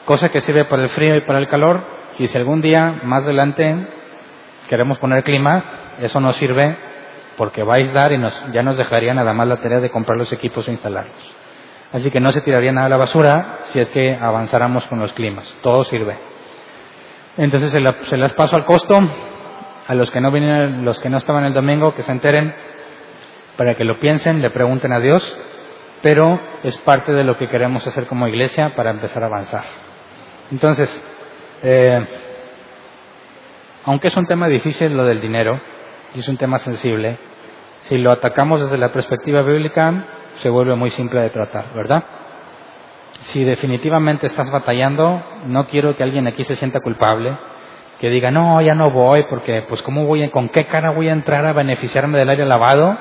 [0.05, 1.81] Cosa que sirve para el frío y para el calor.
[2.19, 3.87] Y si algún día más adelante
[4.69, 5.63] queremos poner clima,
[5.99, 6.77] eso nos sirve
[7.37, 10.17] porque va a aislar y nos, ya nos dejaría nada más la tarea de comprar
[10.17, 11.35] los equipos e instalarlos.
[11.91, 15.13] Así que no se tiraría nada a la basura si es que avanzáramos con los
[15.13, 15.53] climas.
[15.61, 16.17] Todo sirve.
[17.37, 18.99] Entonces se, las paso al costo
[19.87, 22.53] a los que no vinieron, los que no estaban el domingo, que se enteren
[23.57, 25.37] para que lo piensen, le pregunten a Dios,
[26.01, 29.84] pero es parte de lo que queremos hacer como iglesia para empezar a avanzar.
[30.51, 31.03] Entonces,
[31.63, 32.07] eh,
[33.85, 35.59] aunque es un tema difícil lo del dinero,
[36.13, 37.17] y es un tema sensible,
[37.83, 40.05] si lo atacamos desde la perspectiva bíblica,
[40.41, 42.03] se vuelve muy simple de tratar, ¿verdad?
[43.21, 47.37] Si definitivamente estás batallando, no quiero que alguien aquí se sienta culpable,
[47.99, 51.13] que diga, no, ya no voy, porque pues cómo voy, con qué cara voy a
[51.13, 52.97] entrar a beneficiarme del aire lavado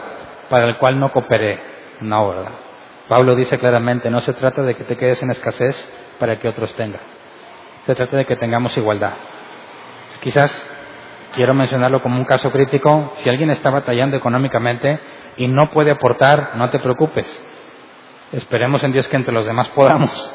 [0.48, 1.58] para el cual no cooperé.
[2.00, 2.52] No, ¿verdad?
[3.08, 5.76] Pablo dice claramente, no se trata de que te quedes en escasez
[6.18, 7.13] para que otros tengan.
[7.86, 9.12] Se trata de que tengamos igualdad.
[10.20, 10.50] Quizás
[11.34, 13.12] quiero mencionarlo como un caso crítico.
[13.16, 14.98] Si alguien está batallando económicamente
[15.36, 17.26] y no puede aportar, no te preocupes.
[18.32, 20.34] Esperemos en Dios que entre los demás podamos.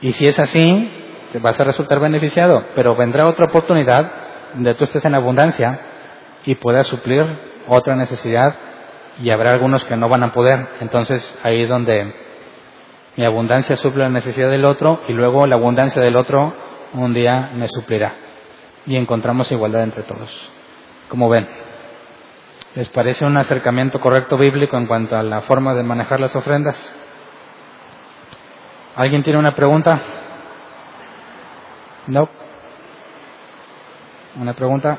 [0.00, 0.90] Y si es así,
[1.32, 2.64] te vas a resultar beneficiado.
[2.74, 4.10] Pero vendrá otra oportunidad
[4.54, 5.80] donde tú estés en abundancia
[6.46, 7.24] y puedas suplir
[7.66, 8.54] otra necesidad
[9.18, 10.66] y habrá algunos que no van a poder.
[10.80, 12.14] Entonces ahí es donde
[13.16, 16.52] mi abundancia suple la necesidad del otro y luego la abundancia del otro
[16.94, 18.14] un día me suplirá.
[18.86, 20.30] Y encontramos igualdad entre todos.
[21.08, 21.46] Como ven,
[22.74, 26.76] ¿les parece un acercamiento correcto bíblico en cuanto a la forma de manejar las ofrendas?
[28.96, 30.00] ¿Alguien tiene una pregunta?
[32.06, 32.28] No.
[34.36, 34.98] ¿Una pregunta?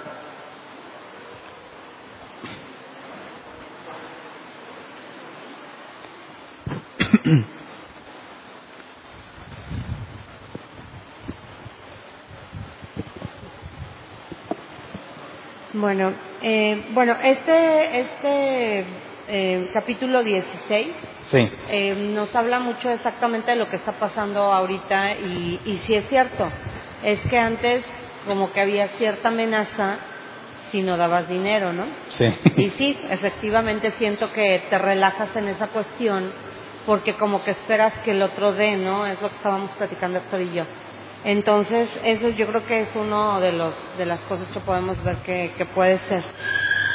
[15.75, 18.85] Bueno, eh, bueno, este, este
[19.27, 20.87] eh, capítulo 16
[21.25, 21.49] sí.
[21.67, 26.07] eh, nos habla mucho exactamente de lo que está pasando ahorita y, y si es
[26.07, 26.47] cierto,
[27.03, 27.83] es que antes
[28.25, 29.97] como que había cierta amenaza
[30.71, 31.87] si no dabas dinero, ¿no?
[32.07, 32.25] Sí.
[32.55, 36.31] Y sí, efectivamente siento que te relajas en esa cuestión
[36.85, 39.05] porque como que esperas que el otro dé, ¿no?
[39.07, 40.63] Es lo que estábamos platicando Héctor y yo.
[41.25, 45.17] Entonces, eso yo creo que es uno de los de las cosas que podemos ver
[45.17, 46.23] que, que puede ser.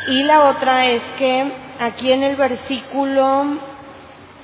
[0.07, 3.45] Y la otra es que aquí en el versículo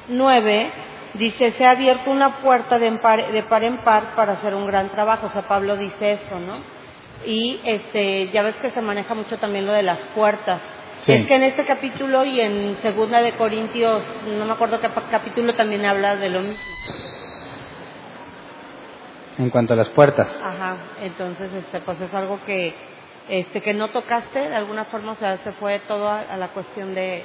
[0.09, 0.70] 9
[1.14, 4.66] dice, se ha abierto una puerta de, par, de par en par para hacer un
[4.66, 5.28] gran trabajo.
[5.28, 6.59] O sea, Pablo dice eso, ¿no?
[7.24, 10.61] Y este, ya ves que se maneja mucho también lo de las puertas.
[11.01, 11.12] Sí.
[11.12, 15.55] Es que en este capítulo y en Segunda de Corintios, no me acuerdo qué capítulo
[15.55, 17.06] también habla de lo mismo.
[19.39, 20.28] En cuanto a las puertas.
[20.43, 22.72] Ajá, entonces este pues es algo que
[23.28, 26.49] este que no tocaste de alguna forma, o sea, se fue todo a, a la
[26.49, 27.24] cuestión de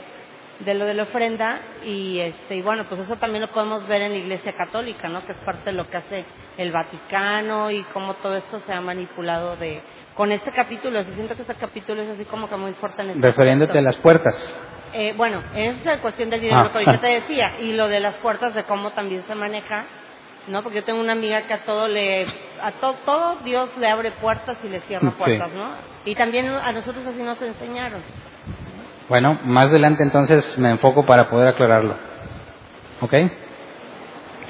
[0.59, 4.03] de lo de la ofrenda y este y bueno, pues eso también lo podemos ver
[4.03, 5.25] en la Iglesia Católica, ¿no?
[5.25, 6.25] Que es parte de lo que hace
[6.57, 9.81] el Vaticano y cómo todo esto se ha manipulado de
[10.15, 13.11] con este capítulo, yo siento que este capítulo es así como que muy fuerte en
[13.11, 14.35] este Refiriéndote a las puertas.
[14.93, 16.77] Eh, bueno, esa es cuestión del dinero, Ah.
[16.77, 19.85] que yo te decía, y lo de las puertas, de cómo también se maneja,
[20.47, 20.63] ¿no?
[20.63, 22.25] Porque yo tengo una amiga que a todo le,
[22.61, 25.15] a to- todo Dios le abre puertas y le cierra Sí.
[25.17, 25.69] puertas, ¿no?
[26.05, 28.01] Y también a nosotros así nos enseñaron.
[29.09, 31.95] Bueno, más adelante entonces me enfoco para poder aclararlo.
[33.01, 33.13] ¿Ok?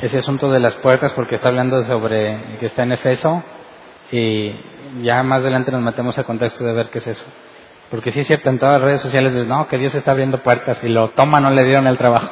[0.01, 3.43] Ese asunto de las puertas, porque está hablando sobre que está en Efeso,
[4.11, 4.55] y
[5.03, 7.25] ya más adelante nos metemos al contexto de ver qué es eso.
[7.91, 10.41] Porque sí es cierto, en todas las redes sociales dicen, no, que Dios está abriendo
[10.41, 12.29] puertas, y lo toma, no le dieron el trabajo.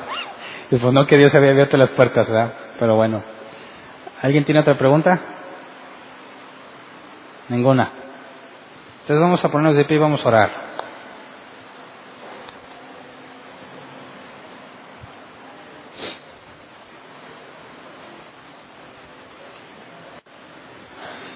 [0.72, 2.54] Y pues no, que Dios había abierto las puertas, ¿verdad?
[2.80, 3.22] Pero bueno.
[4.22, 5.20] ¿Alguien tiene otra pregunta?
[7.48, 7.90] Ninguna.
[9.02, 10.70] Entonces vamos a ponernos de pie y vamos a orar.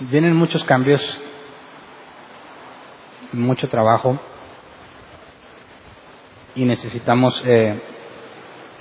[0.02, 1.02] Vienen muchos cambios,
[3.32, 4.20] mucho trabajo
[6.56, 7.82] y necesitamos eh,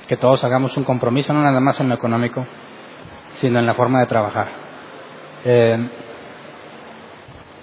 [0.08, 2.44] que todos hagamos un compromiso, no nada más en lo económico,
[3.42, 4.46] sino en la forma de trabajar.
[5.44, 5.88] Eh,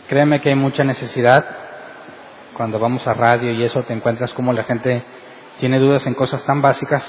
[0.09, 1.45] créeme que hay mucha necesidad
[2.53, 5.01] cuando vamos a radio y eso te encuentras como la gente
[5.57, 7.01] tiene dudas en cosas tan básicas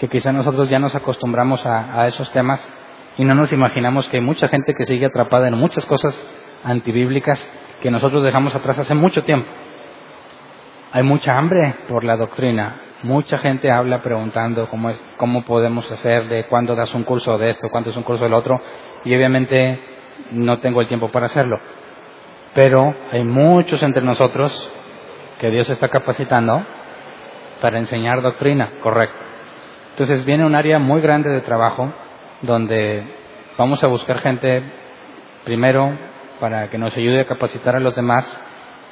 [0.00, 2.60] que quizá nosotros ya nos acostumbramos a, a esos temas
[3.16, 6.12] y no nos imaginamos que hay mucha gente que sigue atrapada en muchas cosas
[6.64, 7.40] antibíblicas
[7.80, 9.48] que nosotros dejamos atrás hace mucho tiempo.
[10.90, 12.80] Hay mucha hambre por la doctrina.
[13.02, 17.48] Mucha gente habla preguntando cómo, es, cómo podemos hacer, de cuándo das un curso de
[17.48, 18.60] esto, cuándo es un curso del otro,
[19.04, 19.80] y obviamente
[20.32, 21.58] no tengo el tiempo para hacerlo.
[22.54, 24.70] Pero hay muchos entre nosotros
[25.38, 26.62] que Dios está capacitando
[27.62, 29.16] para enseñar doctrina, correcto.
[29.92, 31.90] Entonces viene un área muy grande de trabajo
[32.42, 33.02] donde
[33.56, 34.62] vamos a buscar gente
[35.44, 35.90] primero
[36.38, 38.26] para que nos ayude a capacitar a los demás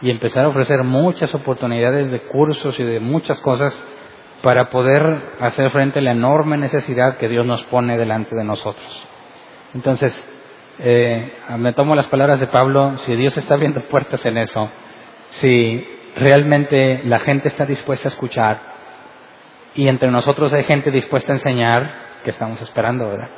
[0.00, 3.74] y empezar a ofrecer muchas oportunidades de cursos y de muchas cosas
[4.42, 9.08] para poder hacer frente a la enorme necesidad que Dios nos pone delante de nosotros.
[9.74, 10.12] Entonces,
[10.78, 14.70] eh, me tomo las palabras de Pablo, si Dios está abriendo puertas en eso,
[15.30, 15.84] si
[16.16, 18.60] realmente la gente está dispuesta a escuchar
[19.74, 23.28] y entre nosotros hay gente dispuesta a enseñar, que estamos esperando, ¿verdad?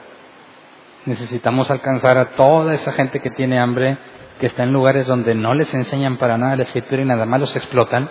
[1.06, 3.98] Necesitamos alcanzar a toda esa gente que tiene hambre,
[4.38, 7.40] que está en lugares donde no les enseñan para nada la escritura y nada más
[7.40, 8.08] los explotan,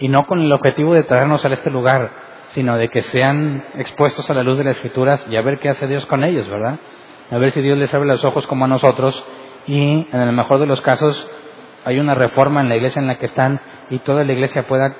[0.00, 2.10] y no con el objetivo de traernos a este lugar,
[2.48, 5.68] sino de que sean expuestos a la luz de las escrituras y a ver qué
[5.68, 6.78] hace Dios con ellos, ¿verdad?
[7.30, 9.22] A ver si Dios les abre los ojos como a nosotros
[9.66, 9.80] y
[10.10, 11.28] en el mejor de los casos
[11.84, 14.94] hay una reforma en la iglesia en la que están y toda la iglesia pueda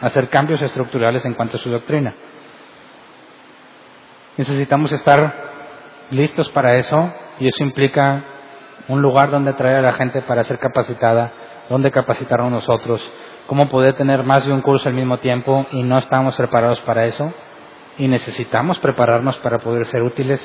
[0.00, 2.14] hacer cambios estructurales en cuanto a su doctrina.
[4.36, 5.34] Necesitamos estar
[6.10, 8.24] listos para eso y eso implica
[8.88, 11.32] un lugar donde traer a la gente para ser capacitada,
[11.68, 13.02] donde capacitarnos nosotros,
[13.48, 17.06] cómo poder tener más de un curso al mismo tiempo y no estamos preparados para
[17.06, 17.32] eso
[17.96, 20.40] y necesitamos prepararnos para poder ser útiles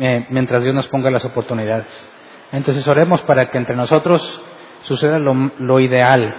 [0.00, 2.10] eh, mientras Dios nos ponga las oportunidades.
[2.50, 4.42] Entonces oremos para que entre nosotros
[4.82, 6.34] suceda lo, ideal.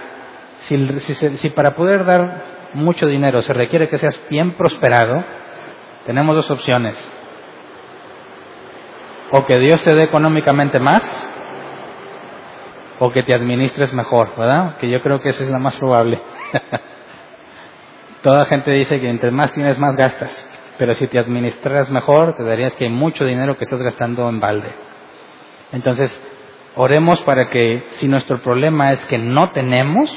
[0.60, 0.86] Si,
[1.38, 2.42] si para poder dar
[2.74, 5.24] mucho dinero se requiere que seas bien prosperado,
[6.04, 6.94] tenemos dos opciones.
[9.30, 11.31] O que Dios te dé económicamente más,
[12.98, 14.76] o que te administres mejor, ¿verdad?
[14.76, 16.20] Que yo creo que esa es la más probable.
[18.22, 20.48] Toda gente dice que entre más tienes, más gastas.
[20.78, 24.40] Pero si te administras mejor, te darías que hay mucho dinero que estás gastando en
[24.40, 24.72] balde.
[25.72, 26.10] Entonces,
[26.76, 30.12] oremos para que si nuestro problema es que no tenemos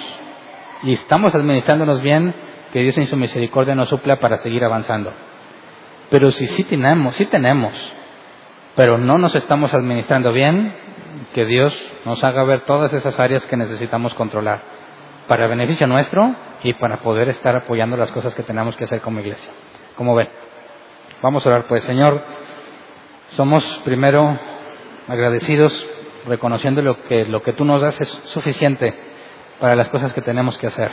[0.83, 2.35] y estamos administrándonos bien,
[2.71, 5.13] que Dios en su misericordia nos supla para seguir avanzando.
[6.09, 7.73] Pero si sí tenemos, sí tenemos,
[8.75, 10.75] pero no nos estamos administrando bien,
[11.33, 11.73] que Dios
[12.05, 14.61] nos haga ver todas esas áreas que necesitamos controlar
[15.27, 19.19] para beneficio nuestro y para poder estar apoyando las cosas que tenemos que hacer como
[19.19, 19.51] iglesia.
[19.95, 20.29] Como ven,
[21.21, 22.21] vamos a orar pues, Señor,
[23.29, 24.39] somos primero
[25.07, 25.87] agradecidos
[26.25, 28.93] reconociendo lo que, lo que tú nos das es suficiente
[29.59, 30.91] para las cosas que tenemos que hacer.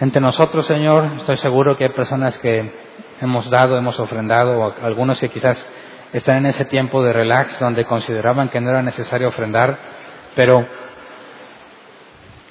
[0.00, 2.72] Entre nosotros, Señor, estoy seguro que hay personas que
[3.20, 5.58] hemos dado, hemos ofrendado, o algunos que quizás
[6.12, 9.76] están en ese tiempo de relax donde consideraban que no era necesario ofrendar,
[10.34, 10.66] pero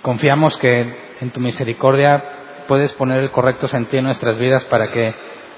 [0.01, 2.23] confiamos que en tu misericordia
[2.67, 5.13] puedes poner el correcto sentido en nuestras vidas para que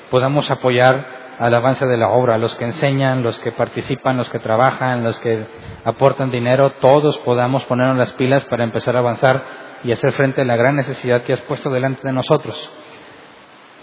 [0.09, 4.39] podamos apoyar al avance de la obra, los que enseñan, los que participan, los que
[4.39, 5.45] trabajan, los que
[5.83, 9.43] aportan dinero, todos podamos ponernos las pilas para empezar a avanzar
[9.83, 12.71] y hacer frente a la gran necesidad que has puesto delante de nosotros.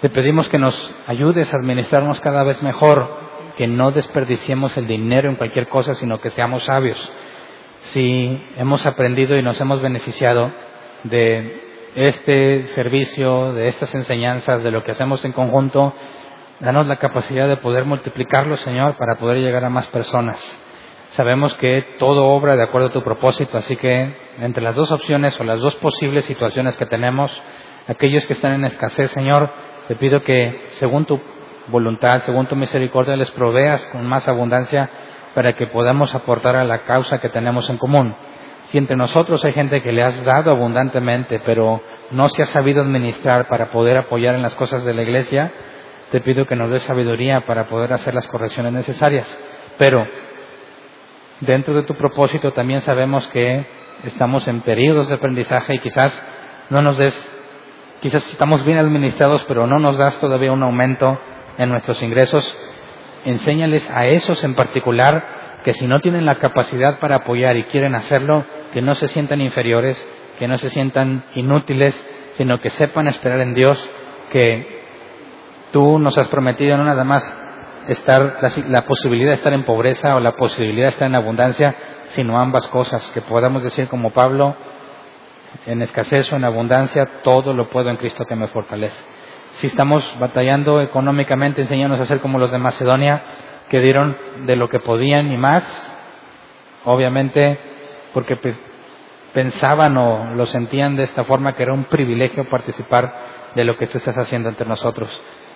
[0.00, 5.30] Te pedimos que nos ayudes a administrarnos cada vez mejor, que no desperdiciemos el dinero
[5.30, 7.12] en cualquier cosa, sino que seamos sabios.
[7.80, 10.50] Si hemos aprendido y nos hemos beneficiado
[11.04, 15.94] de este servicio, de estas enseñanzas, de lo que hacemos en conjunto,
[16.60, 20.38] Danos la capacidad de poder multiplicarlo, Señor, para poder llegar a más personas.
[21.12, 25.40] Sabemos que todo obra de acuerdo a tu propósito, así que entre las dos opciones
[25.40, 27.32] o las dos posibles situaciones que tenemos,
[27.88, 29.50] aquellos que están en escasez, Señor,
[29.88, 31.18] te pido que según tu
[31.68, 34.88] voluntad, según tu misericordia, les proveas con más abundancia
[35.34, 38.14] para que podamos aportar a la causa que tenemos en común.
[38.68, 42.82] Si entre nosotros hay gente que le has dado abundantemente, pero no se ha sabido
[42.82, 45.52] administrar para poder apoyar en las cosas de la iglesia,
[46.10, 49.26] te pido que nos des sabiduría para poder hacer las correcciones necesarias.
[49.78, 50.06] Pero
[51.40, 53.66] dentro de tu propósito también sabemos que
[54.04, 56.12] estamos en periodos de aprendizaje y quizás
[56.68, 57.14] no nos des,
[58.00, 61.18] quizás estamos bien administrados, pero no nos das todavía un aumento
[61.60, 62.56] en nuestros ingresos.
[63.24, 67.94] Enséñales a esos en particular que si no tienen la capacidad para apoyar y quieren
[67.94, 69.96] hacerlo, que no se sientan inferiores,
[70.38, 71.94] que no se sientan inútiles,
[72.36, 73.90] sino que sepan esperar en Dios,
[74.32, 74.80] que
[75.72, 77.22] Tú nos has prometido no nada más
[77.86, 78.38] estar
[78.68, 81.74] la, posibilidad de estar en pobreza o la posibilidad de estar en abundancia,
[82.10, 84.56] sino ambas cosas, que podamos decir como Pablo,
[85.66, 89.00] en escasez o en abundancia, todo lo puedo en Cristo que me fortalece.
[89.54, 93.22] Si estamos batallando económicamente, enséñanos a ser como los de Macedonia,
[93.68, 95.64] que dieron de lo que podían y más,
[96.84, 97.58] obviamente,
[98.12, 98.36] porque
[99.32, 103.14] pensaban o lo sentían de esta forma, que era un privilegio participar
[103.54, 105.08] de lo que tú estás haciendo entre nosotros.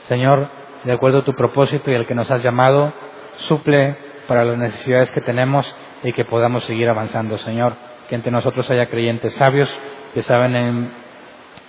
[0.09, 0.49] Señor,
[0.84, 2.92] de acuerdo a tu propósito y al que nos has llamado,
[3.36, 7.74] suple para las necesidades que tenemos y que podamos seguir avanzando, Señor.
[8.09, 9.80] Que entre nosotros haya creyentes sabios
[10.12, 10.90] que saben en,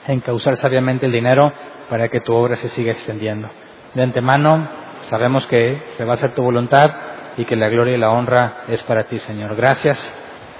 [0.07, 1.51] encauzar sabiamente el dinero
[1.89, 3.49] para que tu obra se siga extendiendo.
[3.93, 4.67] De antemano,
[5.09, 6.91] sabemos que se va a hacer tu voluntad
[7.37, 9.55] y que la gloria y la honra es para ti, Señor.
[9.55, 9.97] Gracias.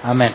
[0.02, 0.34] Amén.